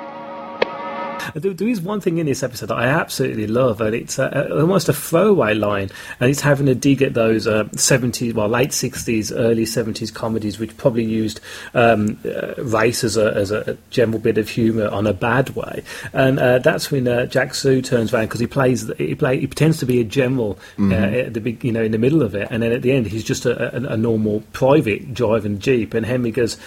There, 1.36 1.54
there 1.54 1.68
is 1.68 1.82
one 1.82 2.02
thing 2.02 2.18
in 2.18 2.26
this 2.26 2.44
episode 2.44 2.68
that 2.68 2.78
I 2.78 2.88
absolutely 2.88 3.48
love, 3.48 3.82
and 3.82 3.94
it's 3.96 4.18
uh, 4.20 4.50
almost 4.52 4.90
a 4.90 4.94
throwaway 4.94 5.54
line, 5.54 5.90
and 6.20 6.30
it's 6.30 6.42
having 6.42 6.68
a 6.68 6.76
dig 6.76 7.02
at 7.02 7.14
those 7.14 7.48
uh, 7.48 7.66
70s, 7.76 8.34
well, 8.34 8.48
late 8.48 8.70
60s, 8.72 9.32
early 9.36 9.66
70s 9.66 10.14
comedies, 10.14 10.60
which 10.60 10.76
probably 10.78 11.04
used 11.06 11.40
um, 11.74 12.20
uh, 12.26 12.54
race 12.64 13.04
as 13.04 13.18
a, 13.18 13.34
as 13.36 13.52
a 13.52 13.78
general 13.90 14.20
bit 14.20 14.38
of 14.38 14.50
humour 14.50 14.88
on 14.90 15.06
a 15.08 15.14
bad 15.14 15.50
way. 15.56 15.84
And 16.14 16.40
uh, 16.40 16.60
that's 16.60 16.92
when 16.92 17.08
uh, 17.08 17.26
Jack 17.26 17.54
Soo 17.54 17.82
turns 17.82 18.14
around 18.14 18.26
because 18.26 18.40
he 18.40 18.48
plays, 18.48 18.92
he, 18.98 19.16
play, 19.16 19.40
he 19.40 19.48
pretends 19.48 19.78
to 19.80 19.86
be 19.86 20.00
a 20.00 20.04
general 20.04 20.58
Mhm. 20.78 20.92
uh, 20.92 21.18
at 21.28 21.34
the 21.34 21.42
big, 21.42 21.64
you 21.64 21.72
know, 21.72 21.82
in 21.84 21.92
the 21.92 21.98
middle 21.98 22.22
of 22.22 22.36
it, 22.36 22.48
and 22.52 22.64
then 22.64 22.72
at 22.72 22.82
the 22.82 22.92
end 22.92 23.08
he's 23.08 23.24
just 23.24 23.46
a, 23.46 23.76
a, 23.76 23.94
a 23.94 23.98
normal 23.98 24.42
private 24.54 25.14
driving 25.14 25.60
jeep, 25.60 25.94
and 25.94 26.06
Henry 26.06 26.32
goes. 26.32 26.58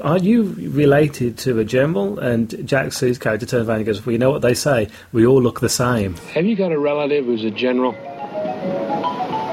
Are 0.00 0.18
you 0.18 0.54
related 0.70 1.36
to 1.38 1.58
a 1.58 1.64
general? 1.64 2.18
And 2.18 2.66
Jack 2.66 2.92
Soo's 2.92 3.18
character 3.18 3.44
turns 3.46 3.68
around 3.68 3.78
and 3.78 3.86
goes, 3.86 4.04
Well, 4.06 4.12
you 4.12 4.18
know 4.18 4.30
what 4.30 4.42
they 4.42 4.54
say? 4.54 4.88
We 5.12 5.26
all 5.26 5.42
look 5.42 5.60
the 5.60 5.68
same. 5.68 6.16
Have 6.34 6.46
you 6.46 6.56
got 6.56 6.72
a 6.72 6.78
relative 6.78 7.26
who's 7.26 7.44
a 7.44 7.50
general? 7.50 7.92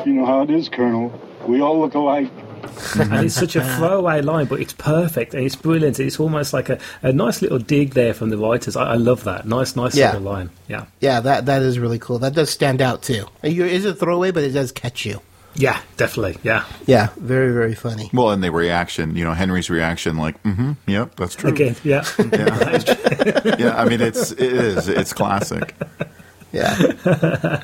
You 0.06 0.14
know 0.14 0.26
how 0.26 0.44
it 0.44 0.50
is, 0.50 0.70
Colonel. 0.70 1.12
We 1.48 1.62
all 1.62 1.80
look 1.80 1.94
alike. 1.94 2.32
and 3.00 3.26
it's 3.26 3.36
such 3.36 3.56
a 3.56 3.64
throwaway 3.78 4.22
line, 4.22 4.46
but 4.46 4.60
it's 4.62 4.74
perfect 4.74 5.34
and 5.34 5.44
it's 5.44 5.56
brilliant. 5.56 6.00
It's 6.00 6.20
almost 6.20 6.54
like 6.54 6.70
a, 6.70 6.80
a 7.02 7.12
nice 7.12 7.42
little 7.42 7.60
dig 7.60 7.94
there 7.94 8.14
from 8.14 8.30
the 8.30 8.38
writers. 8.38 8.76
I, 8.76 8.92
I 8.92 8.96
love 8.96 9.24
that. 9.26 9.46
Nice, 9.46 9.76
nice 9.76 9.96
Yeah. 9.96 10.14
little 10.14 10.22
line. 10.32 10.50
Yeah. 10.68 10.86
Yeah, 11.00 11.20
that 11.22 11.46
that 11.48 11.62
is 11.62 11.80
really 11.80 12.00
cool. 12.00 12.20
That 12.20 12.34
does 12.34 12.50
stand 12.50 12.82
out 12.82 13.04
too. 13.04 13.26
You- 13.44 13.66
It's 13.66 13.86
a 13.86 13.94
throwaway, 13.96 14.32
but 14.32 14.44
it 14.44 14.52
does 14.52 14.72
catch 14.72 15.06
you. 15.06 15.22
Yeah, 15.58 15.82
definitely. 15.98 16.38
Yeah. 16.44 16.66
Yeah, 16.86 17.10
very 17.18 17.52
very 17.52 17.74
funny. 17.74 18.10
Well, 18.14 18.30
and 18.32 18.44
the 18.44 18.52
reaction, 18.52 19.16
you 19.16 19.24
know, 19.24 19.34
Henry's 19.34 19.70
reaction, 19.70 20.18
like, 20.18 20.42
mm-hmm, 20.44 20.74
yep, 20.86 21.16
that's 21.16 21.36
true. 21.36 21.50
Again, 21.50 21.76
yeah. 21.84 22.06
Yeah. 22.20 22.84
yeah, 23.58 23.76
I 23.76 23.86
mean, 23.86 24.02
it's 24.02 24.32
it 24.32 24.40
is 24.54 24.88
it's 24.88 25.14
classic. 25.14 25.76
Yeah. 26.52 27.64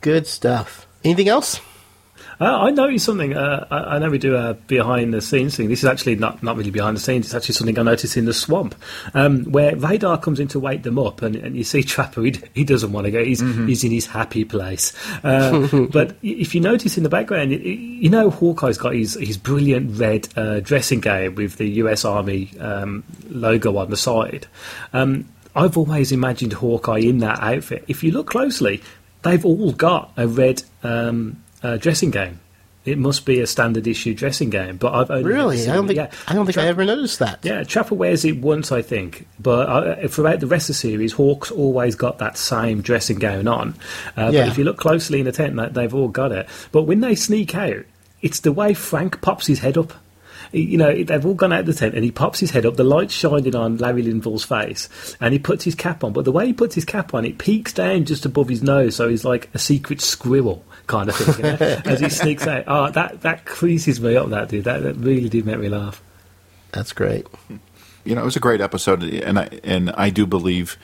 Good 0.00 0.26
stuff. 0.26 0.86
Anything 1.04 1.28
else? 1.28 1.60
Uh, 2.40 2.58
I 2.60 2.70
noticed 2.70 3.04
something. 3.04 3.34
Uh, 3.34 3.66
I, 3.70 3.76
I 3.76 3.98
know 3.98 4.10
we 4.10 4.18
do 4.18 4.36
a 4.36 4.54
behind 4.54 5.14
the 5.14 5.20
scenes 5.20 5.56
thing. 5.56 5.68
This 5.68 5.80
is 5.80 5.84
actually 5.84 6.16
not, 6.16 6.42
not 6.42 6.56
really 6.56 6.70
behind 6.70 6.96
the 6.96 7.00
scenes. 7.00 7.26
It's 7.26 7.34
actually 7.34 7.54
something 7.54 7.78
I 7.78 7.82
noticed 7.82 8.16
in 8.16 8.24
the 8.24 8.34
swamp, 8.34 8.74
um, 9.14 9.44
where 9.44 9.76
Radar 9.76 10.18
comes 10.18 10.40
in 10.40 10.48
to 10.48 10.60
wake 10.60 10.82
them 10.82 10.98
up, 10.98 11.22
and, 11.22 11.36
and 11.36 11.56
you 11.56 11.64
see 11.64 11.82
Trapper. 11.94 12.22
He, 12.22 12.40
he 12.54 12.64
doesn't 12.64 12.92
want 12.92 13.06
to 13.06 13.10
go. 13.10 13.24
He's 13.24 13.40
he's 13.40 13.84
in 13.84 13.92
his 13.92 14.06
happy 14.06 14.44
place. 14.44 14.92
Uh, 15.24 15.86
but 15.92 16.16
if 16.22 16.54
you 16.54 16.60
notice 16.60 16.96
in 16.96 17.02
the 17.02 17.08
background, 17.08 17.52
you, 17.52 17.58
you 17.58 18.10
know 18.10 18.30
Hawkeye's 18.30 18.78
got 18.78 18.94
his 18.94 19.14
his 19.14 19.36
brilliant 19.36 19.98
red 19.98 20.28
uh, 20.36 20.60
dressing 20.60 21.00
gown 21.00 21.34
with 21.34 21.56
the 21.56 21.68
U.S. 21.68 22.04
Army 22.04 22.50
um, 22.58 23.04
logo 23.28 23.76
on 23.76 23.90
the 23.90 23.96
side. 23.96 24.46
Um, 24.92 25.28
I've 25.56 25.76
always 25.76 26.10
imagined 26.10 26.54
Hawkeye 26.54 26.98
in 26.98 27.18
that 27.18 27.40
outfit. 27.40 27.84
If 27.86 28.02
you 28.02 28.10
look 28.10 28.28
closely, 28.28 28.82
they've 29.22 29.44
all 29.44 29.72
got 29.72 30.12
a 30.16 30.26
red 30.26 30.62
um, 30.82 31.43
uh, 31.64 31.76
dressing 31.78 32.10
gown. 32.12 32.38
It 32.84 32.98
must 32.98 33.24
be 33.24 33.40
a 33.40 33.46
standard 33.46 33.86
issue 33.86 34.12
dressing 34.12 34.50
gown, 34.50 34.76
but 34.76 34.92
I've 34.92 35.10
only 35.10 35.24
Really? 35.24 35.62
I 35.62 35.72
don't 35.74 35.84
it- 35.86 35.96
think 35.96 35.96
yeah. 35.96 36.18
I 36.28 36.34
don't 36.34 36.44
think 36.44 36.58
I 36.58 36.66
ever 36.66 36.84
noticed 36.84 37.18
that. 37.20 37.38
Yeah, 37.42 37.62
Trapper 37.64 37.94
wears 37.94 38.26
it 38.26 38.42
once, 38.42 38.70
I 38.72 38.82
think, 38.82 39.26
but 39.40 39.68
uh, 39.70 40.06
throughout 40.08 40.40
the 40.40 40.46
rest 40.46 40.68
of 40.68 40.74
the 40.76 40.80
series, 40.80 41.14
Hawk's 41.14 41.50
always 41.50 41.94
got 41.94 42.18
that 42.18 42.36
same 42.36 42.82
dressing 42.82 43.18
gown 43.18 43.48
on. 43.48 43.74
Uh, 44.18 44.28
Yeah. 44.30 44.42
But 44.42 44.48
if 44.48 44.58
you 44.58 44.64
look 44.64 44.76
closely 44.76 45.18
in 45.20 45.24
the 45.24 45.32
tent, 45.32 45.56
they- 45.56 45.68
they've 45.70 45.94
all 45.94 46.08
got 46.08 46.30
it. 46.30 46.46
But 46.72 46.82
when 46.82 47.00
they 47.00 47.14
sneak 47.14 47.54
out, 47.54 47.84
it's 48.20 48.40
the 48.40 48.52
way 48.52 48.74
Frank 48.74 49.22
pops 49.22 49.46
his 49.46 49.60
head 49.60 49.78
up. 49.78 49.94
You 50.52 50.76
know, 50.76 51.02
they've 51.02 51.24
all 51.26 51.34
gone 51.34 51.52
out 51.54 51.60
of 51.60 51.66
the 51.66 51.72
tent 51.72 51.94
and 51.94 52.04
he 52.04 52.10
pops 52.12 52.38
his 52.38 52.50
head 52.52 52.64
up, 52.66 52.76
the 52.76 52.84
light's 52.84 53.14
shining 53.14 53.56
on 53.56 53.78
Larry 53.78 54.02
Linville's 54.02 54.44
face, 54.44 54.88
and 55.20 55.32
he 55.32 55.38
puts 55.38 55.64
his 55.64 55.74
cap 55.74 56.04
on. 56.04 56.12
But 56.12 56.26
the 56.26 56.32
way 56.32 56.46
he 56.46 56.52
puts 56.52 56.74
his 56.76 56.84
cap 56.84 57.12
on, 57.14 57.24
it 57.24 57.38
peeks 57.38 57.72
down 57.72 58.04
just 58.04 58.24
above 58.26 58.50
his 58.50 58.62
nose, 58.62 58.94
so 58.94 59.08
he's 59.08 59.24
like 59.24 59.48
a 59.54 59.58
secret 59.58 60.00
squirrel 60.02 60.62
kind 60.86 61.08
of 61.08 61.16
thing, 61.16 61.36
you 61.36 61.42
know, 61.52 61.80
as 61.84 62.00
he 62.00 62.08
sneaks 62.08 62.46
out. 62.46 62.64
Oh, 62.66 62.90
that, 62.90 63.22
that 63.22 63.44
creases 63.44 64.00
me 64.00 64.16
up, 64.16 64.28
that 64.30 64.48
dude. 64.48 64.64
That, 64.64 64.82
that 64.82 64.94
really 64.94 65.28
did 65.28 65.46
make 65.46 65.58
me 65.58 65.68
laugh. 65.68 66.02
That's 66.72 66.92
great. 66.92 67.26
You 68.04 68.14
know, 68.14 68.22
it 68.22 68.24
was 68.24 68.36
a 68.36 68.40
great 68.40 68.60
episode, 68.60 69.02
and 69.02 69.38
I 69.38 69.48
and 69.62 69.90
I 69.92 70.10
do 70.10 70.26
believe 70.26 70.76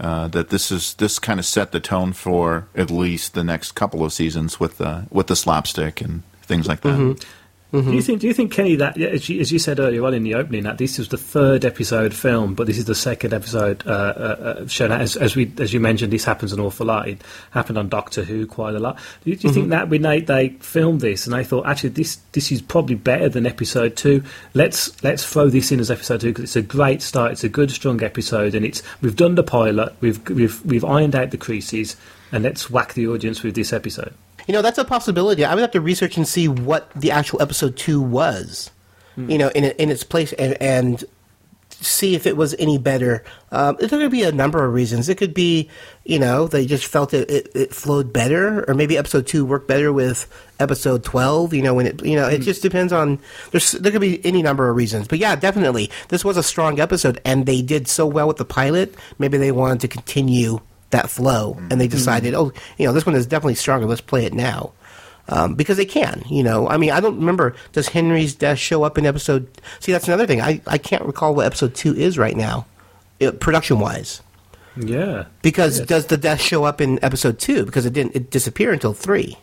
uh, 0.00 0.28
that 0.28 0.50
this 0.50 0.70
is 0.70 0.94
this 0.94 1.18
kind 1.18 1.38
of 1.40 1.46
set 1.46 1.72
the 1.72 1.80
tone 1.80 2.12
for 2.12 2.68
at 2.74 2.90
least 2.90 3.34
the 3.34 3.44
next 3.44 3.72
couple 3.72 4.04
of 4.04 4.12
seasons 4.12 4.60
with 4.60 4.78
the 4.78 5.06
with 5.10 5.28
the 5.28 5.36
slapstick 5.36 6.00
and 6.00 6.24
things 6.42 6.66
like 6.66 6.82
that. 6.82 7.26
Do 7.70 7.92
you 7.92 8.00
think? 8.00 8.20
Do 8.20 8.26
you 8.26 8.32
think 8.32 8.50
Kenny 8.50 8.76
that 8.76 8.98
as 8.98 9.28
you, 9.28 9.40
as 9.42 9.52
you 9.52 9.58
said 9.58 9.78
earlier 9.78 10.02
on 10.06 10.14
in 10.14 10.22
the 10.22 10.34
opening 10.34 10.62
that 10.62 10.78
this 10.78 10.98
is 10.98 11.08
the 11.08 11.18
third 11.18 11.66
episode 11.66 12.14
film, 12.14 12.54
but 12.54 12.66
this 12.66 12.78
is 12.78 12.86
the 12.86 12.94
second 12.94 13.34
episode 13.34 13.86
uh, 13.86 13.90
uh, 13.90 13.92
uh, 13.92 14.66
shown 14.68 14.90
as, 14.90 15.16
as 15.16 15.36
we 15.36 15.52
as 15.58 15.74
you 15.74 15.78
mentioned, 15.78 16.10
this 16.10 16.24
happens 16.24 16.54
an 16.54 16.60
awful 16.60 16.86
lot. 16.86 17.08
It 17.08 17.22
happened 17.50 17.76
on 17.76 17.90
Doctor 17.90 18.24
Who 18.24 18.46
quite 18.46 18.74
a 18.74 18.78
lot. 18.78 18.96
Do 19.22 19.30
you, 19.30 19.36
do 19.36 19.48
you 19.48 19.52
think 19.52 19.68
that 19.68 19.90
when 19.90 20.00
they, 20.00 20.22
they 20.22 20.48
filmed 20.60 21.02
this 21.02 21.26
and 21.26 21.34
they 21.34 21.44
thought 21.44 21.66
actually 21.66 21.90
this 21.90 22.16
this 22.32 22.50
is 22.50 22.62
probably 22.62 22.94
better 22.94 23.28
than 23.28 23.44
episode 23.44 23.96
two? 23.96 24.22
Let's 24.54 25.02
let's 25.04 25.24
throw 25.30 25.50
this 25.50 25.70
in 25.70 25.78
as 25.78 25.90
episode 25.90 26.22
two 26.22 26.28
because 26.28 26.44
it's 26.44 26.56
a 26.56 26.62
great 26.62 27.02
start. 27.02 27.32
It's 27.32 27.44
a 27.44 27.50
good 27.50 27.70
strong 27.70 28.02
episode, 28.02 28.54
and 28.54 28.64
it's 28.64 28.82
we've 29.02 29.16
done 29.16 29.34
the 29.34 29.42
pilot, 29.42 29.94
we've 30.00 30.26
we've 30.30 30.64
we've 30.64 30.84
ironed 30.86 31.14
out 31.14 31.32
the 31.32 31.36
creases, 31.36 31.96
and 32.32 32.44
let's 32.44 32.70
whack 32.70 32.94
the 32.94 33.08
audience 33.08 33.42
with 33.42 33.54
this 33.54 33.74
episode. 33.74 34.14
You 34.48 34.54
know, 34.54 34.62
that's 34.62 34.78
a 34.78 34.84
possibility. 34.84 35.44
I 35.44 35.54
would 35.54 35.60
have 35.60 35.70
to 35.70 35.80
research 35.80 36.16
and 36.16 36.26
see 36.26 36.48
what 36.48 36.90
the 36.96 37.12
actual 37.12 37.40
episode 37.40 37.76
two 37.76 38.02
was. 38.02 38.72
You 39.30 39.36
know, 39.36 39.48
in 39.48 39.64
in 39.64 39.90
its 39.90 40.04
place 40.04 40.32
and, 40.32 40.56
and 40.60 41.04
see 41.80 42.14
if 42.14 42.26
it 42.26 42.36
was 42.36 42.54
any 42.54 42.78
better. 42.78 43.24
Um, 43.50 43.76
there 43.80 43.88
could 43.88 44.10
be 44.10 44.22
a 44.22 44.30
number 44.30 44.64
of 44.64 44.72
reasons. 44.72 45.08
It 45.08 45.16
could 45.16 45.34
be, 45.34 45.68
you 46.04 46.18
know, 46.18 46.46
they 46.46 46.66
just 46.66 46.86
felt 46.86 47.12
it, 47.12 47.28
it, 47.30 47.50
it 47.54 47.74
flowed 47.74 48.12
better, 48.12 48.64
or 48.68 48.74
maybe 48.74 48.96
episode 48.96 49.26
two 49.26 49.44
worked 49.44 49.66
better 49.66 49.92
with 49.92 50.26
episode 50.60 51.02
twelve. 51.02 51.52
You 51.52 51.62
know, 51.62 51.74
when 51.74 51.86
it, 51.86 52.04
you 52.04 52.14
know, 52.14 52.28
it 52.28 52.42
just 52.42 52.62
depends 52.62 52.92
on. 52.92 53.18
There's 53.50 53.72
there 53.72 53.90
could 53.90 54.00
be 54.00 54.24
any 54.24 54.40
number 54.40 54.70
of 54.70 54.76
reasons, 54.76 55.08
but 55.08 55.18
yeah, 55.18 55.34
definitely, 55.34 55.90
this 56.10 56.24
was 56.24 56.36
a 56.36 56.42
strong 56.42 56.78
episode, 56.78 57.20
and 57.24 57.44
they 57.44 57.60
did 57.60 57.88
so 57.88 58.06
well 58.06 58.28
with 58.28 58.36
the 58.36 58.44
pilot. 58.44 58.94
Maybe 59.18 59.36
they 59.36 59.50
wanted 59.50 59.80
to 59.80 59.88
continue 59.88 60.60
that 60.90 61.10
flow, 61.10 61.56
and 61.70 61.80
they 61.80 61.88
decided, 61.88 62.34
oh, 62.34 62.52
you 62.78 62.86
know, 62.86 62.92
this 62.92 63.04
one 63.06 63.14
is 63.14 63.26
definitely 63.26 63.54
stronger. 63.56 63.86
Let's 63.86 64.00
play 64.00 64.24
it 64.24 64.32
now. 64.32 64.72
Um, 65.30 65.54
because 65.56 65.76
they 65.76 65.84
can, 65.84 66.22
you 66.30 66.42
know. 66.42 66.66
I 66.68 66.78
mean, 66.78 66.90
I 66.90 67.00
don't 67.00 67.16
remember. 67.16 67.54
Does 67.72 67.88
Henry's 67.88 68.34
death 68.34 68.58
show 68.58 68.82
up 68.84 68.96
in 68.96 69.04
episode? 69.04 69.46
See, 69.80 69.92
that's 69.92 70.08
another 70.08 70.26
thing. 70.26 70.40
I, 70.40 70.62
I 70.66 70.78
can't 70.78 71.04
recall 71.04 71.34
what 71.34 71.44
episode 71.44 71.74
two 71.74 71.94
is 71.94 72.16
right 72.16 72.34
now, 72.34 72.64
production 73.38 73.78
wise. 73.78 74.22
Yeah. 74.76 75.26
Because 75.42 75.80
Yes. 75.80 75.86
does 75.88 76.06
the 76.06 76.16
death 76.16 76.40
show 76.40 76.64
up 76.64 76.80
in 76.80 76.98
episode 77.04 77.38
two? 77.38 77.66
Because 77.66 77.84
it 77.84 77.92
didn't. 77.92 78.16
It 78.16 78.30
disappear 78.30 78.72
until 78.72 78.94
three. 78.94 79.36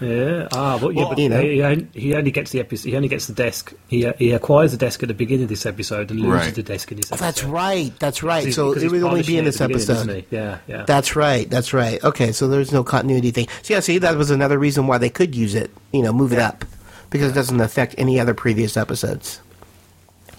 Yeah. 0.00 0.48
Ah, 0.52 0.78
but 0.80 0.94
yeah, 0.94 1.00
Well, 1.00 1.08
but 1.10 1.18
you 1.18 1.28
know. 1.28 1.40
he, 1.40 1.86
he 2.00 2.14
only 2.14 2.30
gets 2.30 2.52
the 2.52 2.60
episode. 2.60 2.88
He 2.88 2.96
only 2.96 3.08
gets 3.08 3.26
the 3.26 3.32
desk. 3.32 3.72
He 3.88 4.06
uh, 4.06 4.12
he 4.18 4.30
acquires 4.32 4.70
the 4.70 4.76
desk 4.78 5.02
at 5.02 5.08
the 5.08 5.14
beginning 5.14 5.44
of 5.44 5.48
this 5.48 5.66
episode 5.66 6.10
and 6.10 6.20
loses 6.20 6.32
Right. 6.46 6.54
the 6.54 6.62
desk 6.62 6.90
in 6.92 6.98
this 6.98 7.10
episode. 7.10 7.24
that's 7.24 7.42
right. 7.44 7.92
That's 7.98 8.22
right. 8.22 8.52
So 8.54 8.72
it 8.72 8.90
would 8.90 9.02
only 9.02 9.22
be 9.22 9.38
in 9.38 9.44
this 9.44 9.60
episode. 9.60 10.24
Yeah, 10.30 10.58
yeah. 10.68 10.84
That's 10.84 11.16
right. 11.16 11.50
That's 11.50 11.72
right. 11.72 12.02
Okay, 12.04 12.30
so 12.32 12.46
there's 12.48 12.72
no 12.72 12.84
continuity 12.84 13.30
thing. 13.32 13.48
So 13.62 13.74
yeah, 13.74 13.80
see, 13.80 13.98
that 13.98 14.16
was 14.16 14.30
another 14.30 14.58
reason 14.58 14.86
why 14.86 14.98
they 14.98 15.10
could 15.10 15.34
use 15.34 15.54
it. 15.54 15.70
You 15.92 16.02
know, 16.02 16.12
move 16.12 16.32
it 16.32 16.38
up 16.38 16.64
because 17.10 17.32
it 17.32 17.34
doesn't 17.34 17.60
affect 17.60 17.94
any 17.98 18.20
other 18.20 18.34
previous 18.34 18.76
episodes. 18.76 19.40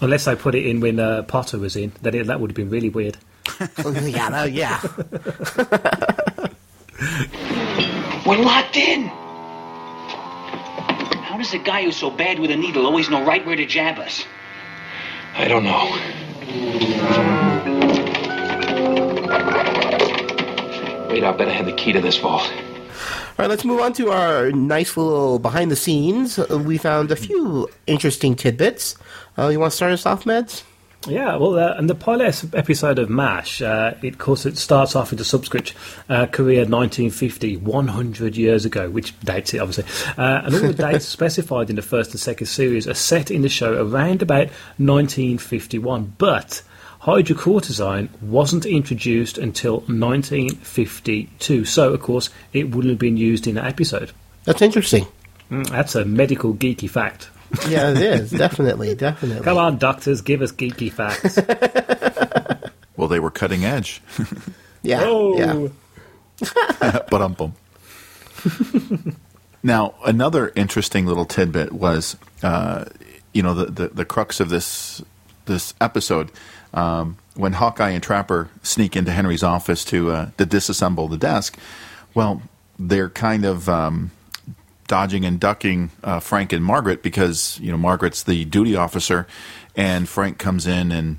Unless 0.00 0.24
they 0.24 0.36
put 0.36 0.54
it 0.54 0.64
in 0.64 0.80
when 0.80 0.98
uh, 0.98 1.22
Potter 1.24 1.58
was 1.58 1.76
in, 1.76 1.92
then 2.00 2.14
it, 2.14 2.26
that 2.28 2.40
would 2.40 2.50
have 2.52 2.56
been 2.56 2.70
really 2.70 2.88
weird. 2.88 3.18
Oh, 3.84 3.90
yeah, 3.92 4.28
no, 4.30 4.44
yeah. 4.44 4.80
We're 8.26 8.38
locked 8.38 8.76
in. 8.76 9.10
How 11.40 11.44
does 11.44 11.54
a 11.54 11.58
guy 11.58 11.84
who's 11.84 11.96
so 11.96 12.10
bad 12.10 12.38
with 12.38 12.50
a 12.50 12.56
needle 12.56 12.84
always 12.84 13.08
know 13.08 13.24
right 13.24 13.46
where 13.46 13.56
to 13.56 13.64
jab 13.64 13.98
us? 13.98 14.26
I 15.34 15.48
don't 15.48 15.64
know. 15.64 15.86
Wait, 21.08 21.24
I 21.24 21.32
bet 21.32 21.48
I 21.48 21.52
had 21.52 21.64
the 21.64 21.72
key 21.72 21.94
to 21.94 22.00
this 22.02 22.18
vault. 22.18 22.42
All 22.52 23.36
right, 23.38 23.48
let's 23.48 23.64
move 23.64 23.80
on 23.80 23.94
to 23.94 24.10
our 24.10 24.52
nice 24.52 24.98
little 24.98 25.38
behind 25.38 25.70
the 25.70 25.76
scenes. 25.76 26.38
Uh, 26.38 26.58
We 26.58 26.76
found 26.76 27.10
a 27.10 27.16
few 27.16 27.70
interesting 27.86 28.36
tidbits. 28.36 28.94
Uh, 29.38 29.48
you 29.48 29.58
want 29.58 29.70
to 29.70 29.76
start 29.78 29.92
us 29.92 30.04
off, 30.04 30.24
Meds? 30.24 30.62
Yeah, 31.06 31.36
well, 31.36 31.58
uh, 31.58 31.74
and 31.78 31.88
the 31.88 31.94
pilot 31.94 32.54
episode 32.54 32.98
of 32.98 33.08
MASH, 33.08 33.62
uh, 33.62 33.94
it, 34.02 34.14
of 34.14 34.18
course, 34.18 34.44
it 34.44 34.58
starts 34.58 34.94
off 34.94 35.10
with 35.10 35.18
the 35.18 35.24
subscript 35.24 35.72
uh, 36.10 36.26
Korea 36.26 36.60
1950, 36.60 37.56
100 37.56 38.36
years 38.36 38.66
ago, 38.66 38.90
which 38.90 39.18
dates 39.20 39.54
it, 39.54 39.60
obviously. 39.60 39.84
Uh, 40.18 40.42
and 40.44 40.54
all 40.54 40.60
the 40.60 40.74
dates 40.74 41.06
specified 41.08 41.70
in 41.70 41.76
the 41.76 41.82
first 41.82 42.10
and 42.10 42.20
second 42.20 42.48
series 42.48 42.86
are 42.86 42.94
set 42.94 43.30
in 43.30 43.40
the 43.40 43.48
show 43.48 43.82
around 43.82 44.20
about 44.20 44.48
1951. 44.76 46.16
But 46.18 46.62
hydrocortisone 47.00 48.10
wasn't 48.20 48.66
introduced 48.66 49.38
until 49.38 49.80
1952. 49.80 51.64
So, 51.64 51.94
of 51.94 52.02
course, 52.02 52.28
it 52.52 52.74
wouldn't 52.74 52.90
have 52.90 52.98
been 52.98 53.16
used 53.16 53.46
in 53.46 53.54
that 53.54 53.64
episode. 53.64 54.12
That's 54.44 54.60
interesting. 54.60 55.06
Mm, 55.50 55.66
that's 55.70 55.94
a 55.94 56.04
medical 56.04 56.52
geeky 56.52 56.90
fact. 56.90 57.30
Yeah, 57.68 57.90
it 57.90 57.98
is. 57.98 58.30
definitely, 58.30 58.94
definitely. 58.94 59.42
Come 59.44 59.58
on, 59.58 59.78
doctors, 59.78 60.20
give 60.22 60.40
us 60.42 60.52
geeky 60.52 60.92
facts. 60.92 61.38
Well, 62.96 63.08
they 63.08 63.18
were 63.20 63.30
cutting 63.30 63.64
edge. 63.64 64.02
Yeah, 64.82 65.00
Oh. 65.04 65.36
yeah. 66.40 66.98
but 67.10 67.20
um 67.22 67.32
bum. 67.34 67.54
now, 69.62 69.94
another 70.06 70.52
interesting 70.56 71.06
little 71.06 71.24
tidbit 71.26 71.72
was, 71.72 72.16
uh, 72.42 72.86
you 73.32 73.42
know, 73.42 73.54
the, 73.54 73.66
the 73.66 73.88
the 73.88 74.04
crux 74.04 74.40
of 74.40 74.48
this 74.48 75.02
this 75.46 75.74
episode 75.80 76.30
um, 76.72 77.16
when 77.34 77.52
Hawkeye 77.54 77.90
and 77.90 78.02
Trapper 78.02 78.48
sneak 78.62 78.96
into 78.96 79.12
Henry's 79.12 79.42
office 79.42 79.84
to 79.86 80.10
uh, 80.12 80.30
to 80.38 80.46
disassemble 80.46 81.08
the 81.10 81.18
desk. 81.18 81.58
Well, 82.14 82.42
they're 82.78 83.10
kind 83.10 83.44
of 83.44 83.68
um, 83.68 84.10
dodging 84.90 85.24
and 85.24 85.38
ducking 85.38 85.90
uh, 86.02 86.18
Frank 86.18 86.52
and 86.52 86.64
Margaret 86.64 87.00
because 87.00 87.58
you 87.60 87.70
know 87.70 87.78
Margaret's 87.78 88.24
the 88.24 88.44
duty 88.44 88.74
officer, 88.74 89.26
and 89.76 90.08
Frank 90.08 90.38
comes 90.38 90.66
in 90.66 90.90
and 90.90 91.18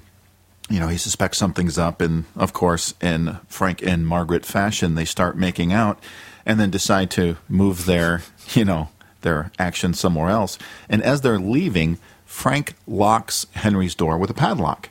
you 0.69 0.79
know, 0.79 0.87
he 0.87 0.97
suspects 0.97 1.37
something's 1.37 1.77
up, 1.77 1.99
and 1.99 2.23
of 2.35 2.53
course, 2.53 2.93
in 3.01 3.39
Frank 3.49 3.81
and 3.81 4.07
Margaret 4.07 4.45
fashion, 4.45 4.95
they 4.95 5.03
start 5.03 5.35
making 5.35 5.73
out, 5.73 6.01
and 6.45 6.61
then 6.61 6.69
decide 6.69 7.11
to 7.11 7.35
move 7.49 7.85
their, 7.85 8.21
you 8.53 8.63
know, 8.63 8.87
their 9.19 9.51
action 9.59 9.93
somewhere 9.93 10.29
else. 10.29 10.57
And 10.87 11.03
as 11.03 11.21
they're 11.21 11.39
leaving, 11.39 11.97
Frank 12.25 12.75
locks 12.87 13.47
Henry's 13.51 13.95
door 13.95 14.17
with 14.17 14.29
a 14.29 14.33
padlock. 14.33 14.89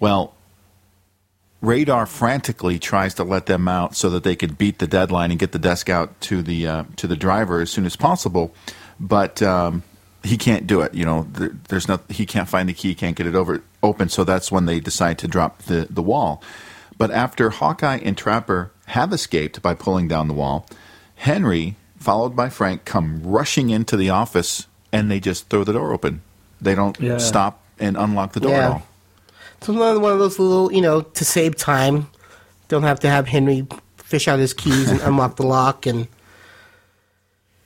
Well, 0.00 0.34
Radar 1.64 2.06
frantically 2.06 2.78
tries 2.78 3.14
to 3.14 3.24
let 3.24 3.46
them 3.46 3.66
out 3.68 3.96
so 3.96 4.10
that 4.10 4.22
they 4.22 4.36
could 4.36 4.58
beat 4.58 4.78
the 4.78 4.86
deadline 4.86 5.30
and 5.30 5.40
get 5.40 5.52
the 5.52 5.58
desk 5.58 5.88
out 5.88 6.20
to 6.22 6.42
the 6.42 6.66
uh, 6.66 6.84
to 6.96 7.06
the 7.06 7.16
driver 7.16 7.60
as 7.60 7.70
soon 7.70 7.86
as 7.86 7.96
possible, 7.96 8.54
but 9.00 9.42
um, 9.42 9.82
he 10.22 10.36
can't 10.36 10.66
do 10.66 10.80
it. 10.82 10.94
You 10.94 11.04
know, 11.04 11.26
there, 11.32 11.50
there's 11.68 11.88
no 11.88 12.00
he 12.08 12.26
can't 12.26 12.48
find 12.48 12.68
the 12.68 12.74
key, 12.74 12.94
can't 12.94 13.16
get 13.16 13.26
it 13.26 13.34
over 13.34 13.62
open. 13.82 14.08
So 14.08 14.24
that's 14.24 14.52
when 14.52 14.66
they 14.66 14.80
decide 14.80 15.18
to 15.20 15.28
drop 15.28 15.62
the 15.62 15.86
the 15.90 16.02
wall. 16.02 16.42
But 16.98 17.10
after 17.10 17.50
Hawkeye 17.50 17.98
and 18.04 18.16
Trapper 18.16 18.70
have 18.86 19.12
escaped 19.12 19.60
by 19.62 19.74
pulling 19.74 20.06
down 20.06 20.28
the 20.28 20.34
wall, 20.34 20.66
Henry, 21.16 21.76
followed 21.98 22.36
by 22.36 22.48
Frank, 22.50 22.84
come 22.84 23.22
rushing 23.24 23.70
into 23.70 23.96
the 23.96 24.10
office 24.10 24.66
and 24.92 25.10
they 25.10 25.18
just 25.18 25.48
throw 25.48 25.64
the 25.64 25.72
door 25.72 25.92
open. 25.92 26.20
They 26.60 26.74
don't 26.74 26.98
Yeah. 27.00 27.18
stop 27.18 27.60
and 27.80 27.96
unlock 27.96 28.32
the 28.32 28.40
door 28.40 28.54
at 28.54 28.70
all. 28.70 28.82
It's 29.64 29.68
one 29.70 29.96
of 29.96 30.02
one 30.02 30.12
of 30.12 30.18
those 30.18 30.38
little, 30.38 30.70
you 30.70 30.82
know, 30.82 31.00
to 31.00 31.24
save 31.24 31.56
time. 31.56 32.08
Don't 32.68 32.82
have 32.82 33.00
to 33.00 33.08
have 33.08 33.26
Henry 33.26 33.66
fish 33.96 34.28
out 34.28 34.38
his 34.38 34.52
keys 34.52 34.90
and 34.90 35.00
unlock 35.00 35.36
the 35.36 35.46
lock 35.46 35.86
and 35.86 36.06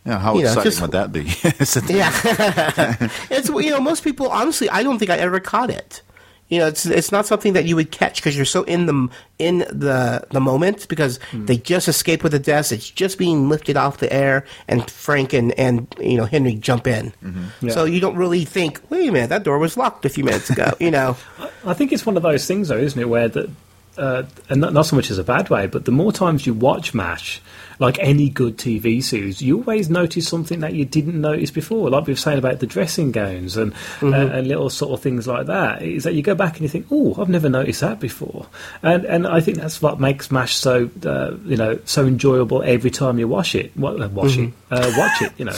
Yeah, 0.06 0.20
how 0.20 0.36
You 0.36 0.44
know, 0.44 0.48
exciting 0.50 0.70
just- 0.70 0.80
would 0.80 0.92
that 0.92 1.12
be? 1.12 1.24
yeah. 1.92 3.10
it's 3.30 3.48
you 3.48 3.70
know 3.70 3.80
most 3.80 4.04
people 4.04 4.28
honestly 4.28 4.70
I 4.70 4.84
don't 4.84 5.00
think 5.00 5.10
I 5.10 5.16
ever 5.16 5.40
caught 5.40 5.70
it. 5.70 6.02
You 6.48 6.60
know, 6.60 6.68
it's 6.68 6.86
it's 6.86 7.12
not 7.12 7.26
something 7.26 7.52
that 7.54 7.66
you 7.66 7.76
would 7.76 7.90
catch 7.90 8.16
because 8.16 8.34
you're 8.34 8.46
so 8.46 8.62
in 8.62 8.86
the 8.86 9.08
in 9.38 9.58
the 9.58 10.24
the 10.30 10.40
moment 10.40 10.88
because 10.88 11.18
hmm. 11.30 11.44
they 11.44 11.58
just 11.58 11.88
escape 11.88 12.22
with 12.22 12.32
the 12.32 12.38
desk. 12.38 12.72
It's 12.72 12.88
just 12.88 13.18
being 13.18 13.48
lifted 13.48 13.76
off 13.76 13.98
the 13.98 14.10
air, 14.10 14.46
and 14.66 14.88
Frank 14.90 15.34
and 15.34 15.52
and 15.58 15.92
you 16.00 16.16
know 16.16 16.24
Henry 16.24 16.54
jump 16.54 16.86
in. 16.86 17.12
Mm-hmm. 17.22 17.66
Yeah. 17.66 17.72
So 17.74 17.84
you 17.84 18.00
don't 18.00 18.16
really 18.16 18.46
think, 18.46 18.80
wait 18.88 19.08
a 19.08 19.12
minute, 19.12 19.28
that 19.28 19.42
door 19.42 19.58
was 19.58 19.76
locked 19.76 20.06
a 20.06 20.08
few 20.08 20.24
minutes 20.24 20.48
ago. 20.48 20.72
you 20.80 20.90
know, 20.90 21.18
I 21.68 21.74
think 21.74 21.92
it's 21.92 22.06
one 22.06 22.16
of 22.16 22.22
those 22.22 22.46
things, 22.46 22.68
though, 22.68 22.78
isn't 22.78 23.00
it, 23.00 23.08
where 23.08 23.28
that, 23.28 23.50
uh, 23.96 24.22
and 24.48 24.60
not, 24.60 24.72
not 24.72 24.86
so 24.86 24.96
much 24.96 25.10
as 25.10 25.18
a 25.18 25.24
bad 25.24 25.50
way, 25.50 25.66
but 25.66 25.84
the 25.84 25.90
more 25.92 26.12
times 26.12 26.46
you 26.46 26.54
watch 26.54 26.94
MASH, 26.94 27.40
like 27.80 27.98
any 28.00 28.28
good 28.28 28.56
TV 28.56 29.02
series, 29.02 29.40
you 29.42 29.56
always 29.58 29.88
notice 29.90 30.26
something 30.26 30.60
that 30.60 30.72
you 30.74 30.84
didn't 30.84 31.20
notice 31.20 31.50
before. 31.52 31.90
Like 31.90 32.06
we 32.06 32.12
were 32.12 32.16
saying 32.16 32.38
about 32.38 32.58
the 32.60 32.66
dressing 32.66 33.12
gowns 33.12 33.56
and 33.56 33.72
Mhm. 34.00 34.12
uh, 34.12 34.32
and 34.36 34.46
little 34.48 34.68
sort 34.70 34.92
of 34.92 35.00
things 35.00 35.26
like 35.28 35.46
that. 35.46 35.82
Is 35.82 36.02
that 36.04 36.14
you 36.14 36.22
go 36.22 36.34
back 36.34 36.54
and 36.54 36.62
you 36.62 36.68
think, 36.68 36.86
oh, 36.90 37.14
I've 37.20 37.28
never 37.28 37.48
noticed 37.48 37.80
that 37.82 38.00
before, 38.00 38.46
and 38.82 39.04
and 39.04 39.26
I 39.28 39.40
think 39.40 39.58
that's 39.58 39.80
what 39.80 40.00
makes 40.00 40.30
MASH 40.32 40.54
so 40.56 40.90
uh, 41.06 41.34
you 41.44 41.56
know 41.56 41.78
so 41.84 42.04
enjoyable 42.06 42.62
every 42.64 42.90
time 42.90 43.18
you 43.18 43.28
watch 43.28 43.54
it. 43.54 43.70
Wa- 43.76 43.90
uh, 43.92 44.08
watch 44.08 44.36
Mhm. 44.36 44.48
it, 44.48 44.52
uh, 44.72 44.92
watch 44.96 45.22
it. 45.22 45.32
You 45.38 45.44
know. 45.44 45.56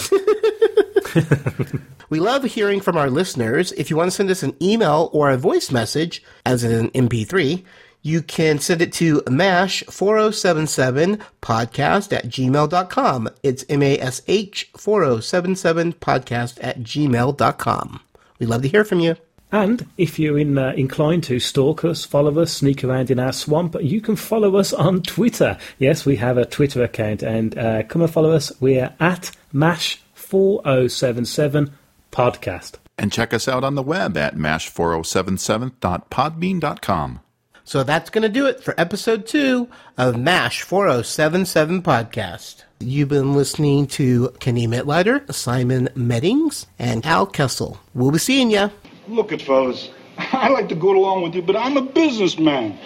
We 2.10 2.18
love 2.18 2.42
hearing 2.42 2.80
from 2.80 2.96
our 2.96 3.08
listeners. 3.08 3.70
If 3.72 3.88
you 3.88 3.96
want 3.96 4.08
to 4.08 4.16
send 4.16 4.30
us 4.30 4.42
an 4.42 4.56
email 4.60 5.10
or 5.12 5.30
a 5.30 5.36
voice 5.36 5.70
message 5.70 6.24
as 6.44 6.64
an 6.64 6.90
MP3, 6.90 7.64
you 8.02 8.20
can 8.20 8.58
send 8.58 8.82
it 8.82 8.92
to 8.94 9.20
mash4077podcast 9.22 12.12
at 12.12 12.26
gmail.com. 12.26 13.28
It's 13.44 13.64
M-A-S-H 13.68 14.70
4077 14.76 15.92
podcast 15.92 16.58
at 16.60 16.80
gmail.com. 16.80 18.00
We 18.40 18.46
love 18.46 18.62
to 18.62 18.68
hear 18.68 18.84
from 18.84 18.98
you. 18.98 19.14
And 19.52 19.86
if 19.96 20.18
you're 20.18 20.38
in, 20.38 20.58
uh, 20.58 20.72
inclined 20.76 21.22
to 21.24 21.38
stalk 21.38 21.84
us, 21.84 22.04
follow 22.04 22.40
us, 22.40 22.54
sneak 22.54 22.82
around 22.82 23.12
in 23.12 23.20
our 23.20 23.32
swamp, 23.32 23.76
you 23.80 24.00
can 24.00 24.16
follow 24.16 24.56
us 24.56 24.72
on 24.72 25.02
Twitter. 25.02 25.56
Yes, 25.78 26.04
we 26.04 26.16
have 26.16 26.38
a 26.38 26.44
Twitter 26.44 26.82
account, 26.82 27.22
and 27.22 27.56
uh, 27.56 27.84
come 27.84 28.02
and 28.02 28.10
follow 28.10 28.32
us. 28.32 28.50
We're 28.60 28.92
at 28.98 29.30
MASH4077 29.54 31.70
Podcast. 32.10 32.74
And 32.98 33.12
check 33.12 33.32
us 33.32 33.48
out 33.48 33.64
on 33.64 33.74
the 33.74 33.82
web 33.82 34.16
at 34.16 34.36
mash4077.podbean.com. 34.36 37.20
So 37.64 37.82
that's 37.84 38.10
going 38.10 38.22
to 38.22 38.28
do 38.28 38.46
it 38.46 38.62
for 38.62 38.74
episode 38.78 39.26
two 39.26 39.68
of 39.96 40.18
MASH 40.18 40.62
4077 40.62 41.82
podcast. 41.82 42.64
You've 42.80 43.08
been 43.10 43.34
listening 43.34 43.86
to 43.88 44.30
Kenny 44.40 44.66
Mitlider, 44.66 45.32
Simon 45.32 45.88
Meddings, 45.94 46.66
and 46.78 47.04
Al 47.06 47.26
Kessel. 47.26 47.78
We'll 47.94 48.10
be 48.10 48.18
seeing 48.18 48.50
ya. 48.50 48.70
Look 49.06 49.32
at 49.32 49.42
fellas. 49.42 49.90
I 50.18 50.48
like 50.48 50.68
to 50.70 50.74
go 50.74 50.90
along 50.90 51.22
with 51.22 51.34
you, 51.34 51.42
but 51.42 51.56
I'm 51.56 51.76
a 51.76 51.82
businessman. 51.82 52.78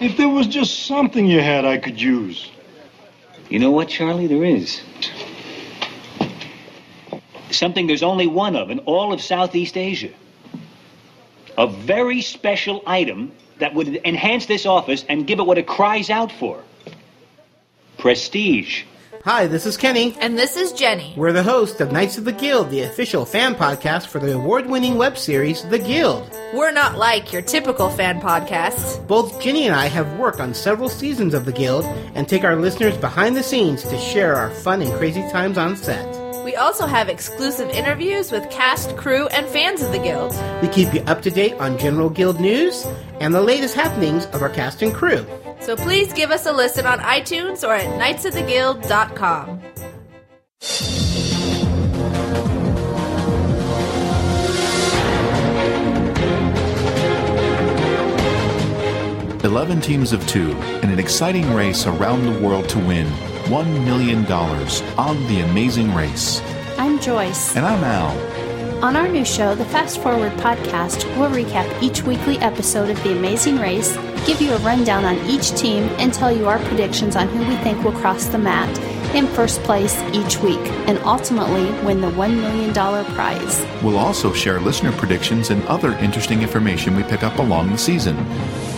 If 0.00 0.16
there 0.16 0.28
was 0.28 0.46
just 0.46 0.86
something 0.86 1.26
you 1.26 1.40
had 1.40 1.64
I 1.64 1.78
could 1.78 2.00
use. 2.00 2.50
You 3.48 3.58
know 3.60 3.70
what, 3.70 3.88
Charlie? 3.88 4.26
There 4.26 4.44
is. 4.44 4.80
Something 7.52 7.86
there's 7.86 8.02
only 8.02 8.26
one 8.26 8.56
of 8.56 8.70
in 8.70 8.80
all 8.80 9.12
of 9.12 9.20
Southeast 9.20 9.76
Asia. 9.76 10.10
A 11.58 11.66
very 11.66 12.22
special 12.22 12.82
item 12.86 13.32
that 13.58 13.74
would 13.74 14.00
enhance 14.04 14.46
this 14.46 14.66
office 14.66 15.04
and 15.08 15.26
give 15.26 15.38
it 15.38 15.46
what 15.46 15.58
it 15.58 15.66
cries 15.66 16.10
out 16.10 16.32
for 16.32 16.62
prestige. 17.98 18.82
Hi, 19.24 19.46
this 19.46 19.66
is 19.66 19.76
Kenny. 19.76 20.16
And 20.20 20.36
this 20.36 20.56
is 20.56 20.72
Jenny. 20.72 21.14
We're 21.16 21.32
the 21.32 21.44
host 21.44 21.80
of 21.80 21.92
Knights 21.92 22.18
of 22.18 22.24
the 22.24 22.32
Guild, 22.32 22.70
the 22.70 22.82
official 22.82 23.24
fan 23.24 23.54
podcast 23.54 24.08
for 24.08 24.18
the 24.18 24.34
award 24.34 24.66
winning 24.66 24.96
web 24.96 25.16
series 25.16 25.62
The 25.62 25.78
Guild. 25.78 26.28
We're 26.52 26.72
not 26.72 26.98
like 26.98 27.32
your 27.32 27.42
typical 27.42 27.88
fan 27.88 28.20
podcasts. 28.20 29.06
Both 29.06 29.40
Ginny 29.40 29.66
and 29.66 29.76
I 29.76 29.86
have 29.86 30.18
worked 30.18 30.40
on 30.40 30.54
several 30.54 30.88
seasons 30.88 31.34
of 31.34 31.44
The 31.44 31.52
Guild 31.52 31.84
and 32.16 32.28
take 32.28 32.42
our 32.42 32.56
listeners 32.56 32.96
behind 32.96 33.36
the 33.36 33.44
scenes 33.44 33.84
to 33.84 33.96
share 33.96 34.34
our 34.34 34.50
fun 34.50 34.82
and 34.82 34.92
crazy 34.94 35.22
times 35.30 35.56
on 35.56 35.76
set. 35.76 36.21
We 36.52 36.56
also 36.56 36.84
have 36.84 37.08
exclusive 37.08 37.70
interviews 37.70 38.30
with 38.30 38.50
cast, 38.50 38.94
crew, 38.98 39.26
and 39.28 39.46
fans 39.46 39.80
of 39.80 39.90
the 39.90 39.98
Guild. 39.98 40.34
We 40.60 40.68
keep 40.68 40.92
you 40.92 41.00
up 41.04 41.22
to 41.22 41.30
date 41.30 41.54
on 41.54 41.78
general 41.78 42.10
Guild 42.10 42.40
news 42.40 42.86
and 43.20 43.32
the 43.32 43.40
latest 43.40 43.74
happenings 43.74 44.26
of 44.26 44.42
our 44.42 44.50
cast 44.50 44.82
and 44.82 44.92
crew. 44.92 45.24
So 45.60 45.76
please 45.76 46.12
give 46.12 46.30
us 46.30 46.44
a 46.44 46.52
listen 46.52 46.84
on 46.84 46.98
iTunes 46.98 47.66
or 47.66 47.72
at 47.72 47.88
knightsoftheguild.com. 47.98 49.62
Eleven 59.42 59.80
teams 59.80 60.12
of 60.12 60.26
two 60.26 60.50
in 60.82 60.90
an 60.90 60.98
exciting 60.98 61.54
race 61.54 61.86
around 61.86 62.26
the 62.26 62.38
world 62.46 62.68
to 62.68 62.78
win 62.78 63.10
$1 63.44 63.84
million 63.84 64.24
on 64.26 65.26
The 65.26 65.40
Amazing 65.40 65.94
Race. 65.94 66.40
I'm 66.78 67.00
Joyce. 67.00 67.56
And 67.56 67.66
I'm 67.66 67.82
Al. 67.82 68.84
On 68.84 68.96
our 68.96 69.08
new 69.08 69.24
show, 69.24 69.54
the 69.54 69.64
Fast 69.64 70.00
Forward 70.00 70.32
podcast, 70.32 71.04
we'll 71.16 71.30
recap 71.30 71.82
each 71.82 72.02
weekly 72.02 72.38
episode 72.38 72.88
of 72.88 73.02
The 73.02 73.12
Amazing 73.12 73.58
Race, 73.58 73.96
give 74.26 74.40
you 74.40 74.52
a 74.52 74.58
rundown 74.58 75.04
on 75.04 75.18
each 75.26 75.50
team, 75.52 75.84
and 75.98 76.12
tell 76.12 76.30
you 76.30 76.48
our 76.48 76.58
predictions 76.60 77.16
on 77.16 77.28
who 77.28 77.40
we 77.40 77.56
think 77.56 77.82
will 77.82 77.92
cross 77.92 78.26
the 78.26 78.38
mat 78.38 78.78
in 79.14 79.26
first 79.26 79.62
place 79.62 80.00
each 80.12 80.38
week 80.38 80.60
and 80.88 80.98
ultimately 81.00 81.64
win 81.84 82.00
the 82.00 82.10
$1 82.10 82.40
million 82.40 82.72
prize. 83.14 83.60
We'll 83.82 83.98
also 83.98 84.32
share 84.32 84.60
listener 84.60 84.92
predictions 84.92 85.50
and 85.50 85.62
other 85.64 85.92
interesting 85.98 86.42
information 86.42 86.96
we 86.96 87.02
pick 87.02 87.22
up 87.22 87.38
along 87.38 87.70
the 87.70 87.78
season. 87.78 88.16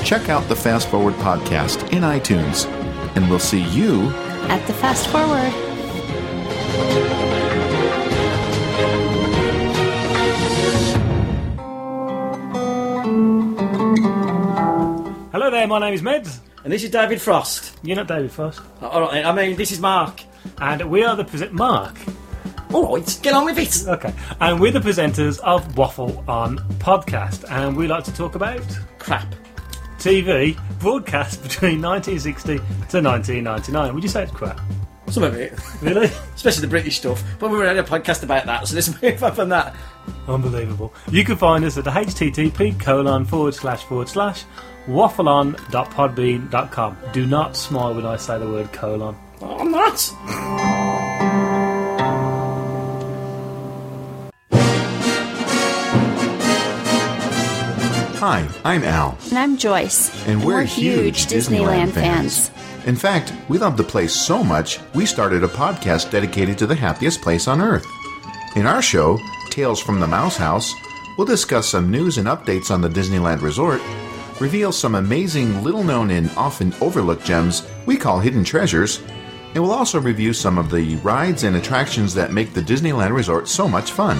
Check 0.04 0.28
out 0.28 0.48
the 0.48 0.56
Fast 0.56 0.88
Forward 0.88 1.14
podcast 1.14 1.92
in 1.92 2.02
iTunes, 2.02 2.66
and 3.14 3.28
we'll 3.30 3.38
see 3.38 3.62
you 3.70 4.12
at 4.50 4.66
the 4.66 4.72
Fast 4.74 5.06
Forward. 5.08 5.52
Hello 15.32 15.50
there, 15.50 15.66
my 15.66 15.78
name 15.80 15.94
is 15.94 16.02
Meds. 16.02 16.40
And 16.64 16.72
this 16.72 16.82
is 16.82 16.90
David 16.90 17.20
Frost. 17.20 17.76
You're 17.82 17.96
not 17.96 18.08
David 18.08 18.32
Frost. 18.32 18.60
Uh, 18.80 18.88
all 18.88 19.02
right, 19.02 19.24
I 19.24 19.32
mean, 19.32 19.56
this 19.56 19.70
is 19.70 19.80
Mark. 19.80 20.22
And 20.58 20.90
we 20.90 21.04
are 21.04 21.16
the 21.16 21.24
present 21.24 21.52
Mark. 21.52 21.94
All 22.72 22.94
right, 22.94 23.18
get 23.22 23.34
on 23.34 23.44
with 23.44 23.58
it. 23.58 23.86
Okay. 23.86 24.14
And 24.40 24.60
we're 24.60 24.72
the 24.72 24.80
presenters 24.80 25.38
of 25.40 25.76
Waffle 25.76 26.24
On 26.26 26.58
Podcast. 26.78 27.44
And 27.50 27.76
we 27.76 27.86
like 27.86 28.04
to 28.04 28.14
talk 28.14 28.34
about 28.34 28.62
crap. 28.98 29.34
TV 30.04 30.54
broadcast 30.80 31.42
between 31.42 31.80
1960 31.80 32.58
to 32.58 33.00
1999. 33.00 33.94
Would 33.94 34.02
you 34.02 34.08
say 34.10 34.24
it's 34.24 34.32
crap? 34.32 34.60
Some 35.08 35.22
of 35.22 35.34
it. 35.34 35.58
Really? 35.80 36.10
Especially 36.34 36.60
the 36.60 36.66
British 36.66 36.98
stuff. 36.98 37.24
But 37.38 37.50
we 37.50 37.56
were 37.56 37.66
on 37.66 37.78
a 37.78 37.82
podcast 37.82 38.22
about 38.22 38.44
that, 38.44 38.68
so 38.68 38.74
let's 38.74 39.02
move 39.02 39.24
on 39.24 39.34
from 39.34 39.48
that. 39.48 39.74
Unbelievable. 40.28 40.92
You 41.10 41.24
can 41.24 41.38
find 41.38 41.64
us 41.64 41.78
at 41.78 41.84
the 41.84 41.90
http 41.90 42.78
colon 42.78 43.24
forward 43.24 43.54
slash 43.54 43.82
forward 43.84 44.10
slash 44.10 44.44
waffleon.podbean.com. 44.86 46.98
Do 47.14 47.24
not 47.24 47.56
smile 47.56 47.94
when 47.94 48.04
I 48.04 48.16
say 48.16 48.38
the 48.38 48.46
word 48.46 48.70
colon. 48.74 49.16
Oh, 49.40 49.58
I'm 49.58 49.70
not. 49.70 50.83
Hi, 58.26 58.48
I'm 58.64 58.84
Al. 58.84 59.18
And 59.28 59.36
I'm 59.36 59.58
Joyce. 59.58 60.26
And 60.26 60.42
we're, 60.42 60.62
huge, 60.62 61.26
Disneyland, 61.26 61.88
Disneyland, 61.88 61.92
fans. 61.92 62.50
In 62.86 62.96
fact, 62.96 63.34
we 63.50 63.58
love 63.58 63.76
the 63.76 63.84
place 63.84 64.14
so 64.14 64.42
much, 64.42 64.80
we 64.94 65.04
started 65.04 65.44
a 65.44 65.48
podcast 65.48 66.10
dedicated 66.10 66.56
to 66.56 66.66
the 66.66 66.74
happiest 66.74 67.20
place 67.20 67.46
on 67.46 67.60
earth. 67.60 67.84
In 68.56 68.66
our 68.66 68.80
show, 68.80 69.18
Tales 69.50 69.78
from 69.78 70.00
the 70.00 70.06
Mouse 70.06 70.38
House, 70.38 70.72
we'll 71.18 71.26
discuss 71.26 71.68
some 71.68 71.90
news 71.90 72.16
and 72.16 72.26
updates 72.26 72.70
on 72.70 72.80
the 72.80 72.88
Disneyland 72.88 73.42
Resort, 73.42 73.82
reveal 74.40 74.72
some 74.72 74.94
amazing 74.94 75.62
little 75.62 75.84
known 75.84 76.10
and 76.10 76.30
often 76.30 76.72
overlooked 76.80 77.26
gems 77.26 77.68
we 77.84 77.98
call 77.98 78.20
hidden 78.20 78.42
treasures, 78.42 79.02
and 79.52 79.62
we'll 79.62 79.70
also 79.70 80.00
review 80.00 80.32
some 80.32 80.56
of 80.56 80.70
the 80.70 80.96
rides 81.02 81.44
and 81.44 81.56
attractions 81.56 82.14
that 82.14 82.32
make 82.32 82.54
the 82.54 82.62
Disneyland 82.62 83.14
Resort 83.14 83.48
so 83.48 83.68
much 83.68 83.92
fun. 83.92 84.16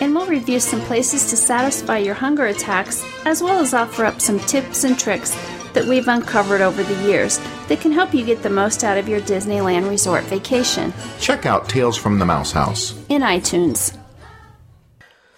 And 0.00 0.14
we'll 0.14 0.26
review 0.26 0.60
some 0.60 0.80
places 0.82 1.28
to 1.30 1.36
satisfy 1.36 1.98
your 1.98 2.14
hunger 2.14 2.46
attacks, 2.46 3.04
as 3.26 3.42
well 3.42 3.58
as 3.60 3.74
offer 3.74 4.04
up 4.04 4.20
some 4.20 4.38
tips 4.40 4.84
and 4.84 4.98
tricks 4.98 5.36
that 5.72 5.84
we've 5.84 6.08
uncovered 6.08 6.60
over 6.60 6.82
the 6.82 7.02
years 7.06 7.38
that 7.68 7.80
can 7.80 7.92
help 7.92 8.12
you 8.12 8.24
get 8.24 8.42
the 8.42 8.50
most 8.50 8.82
out 8.82 8.98
of 8.98 9.08
your 9.08 9.20
Disneyland 9.20 9.88
Resort 9.88 10.24
vacation. 10.24 10.92
Check 11.20 11.46
out 11.46 11.68
Tales 11.68 11.96
from 11.96 12.18
the 12.18 12.26
Mouse 12.26 12.52
House 12.52 12.98
in 13.08 13.22
iTunes. 13.22 13.96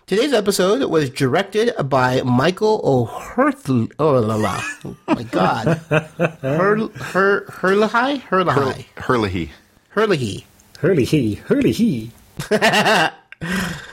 Today's 0.07 0.33
episode 0.33 0.89
was 0.91 1.11
directed 1.11 1.73
by 1.89 2.23
Michael 2.23 2.81
O'Hurtley. 2.85 3.91
Oh, 3.99 4.19
la, 4.21 4.35
la. 4.35 4.61
oh 4.85 4.97
my 5.09 5.23
God. 5.23 5.67
Hur, 6.43 6.89
Hur, 6.89 7.45
Hurley? 7.51 8.19
Hurley. 8.19 8.19
Hurley. 8.19 8.89
Hurley. 8.97 9.51
Hurley. 9.91 10.47
Hurley. 10.81 11.35
Hurley. 11.37 12.11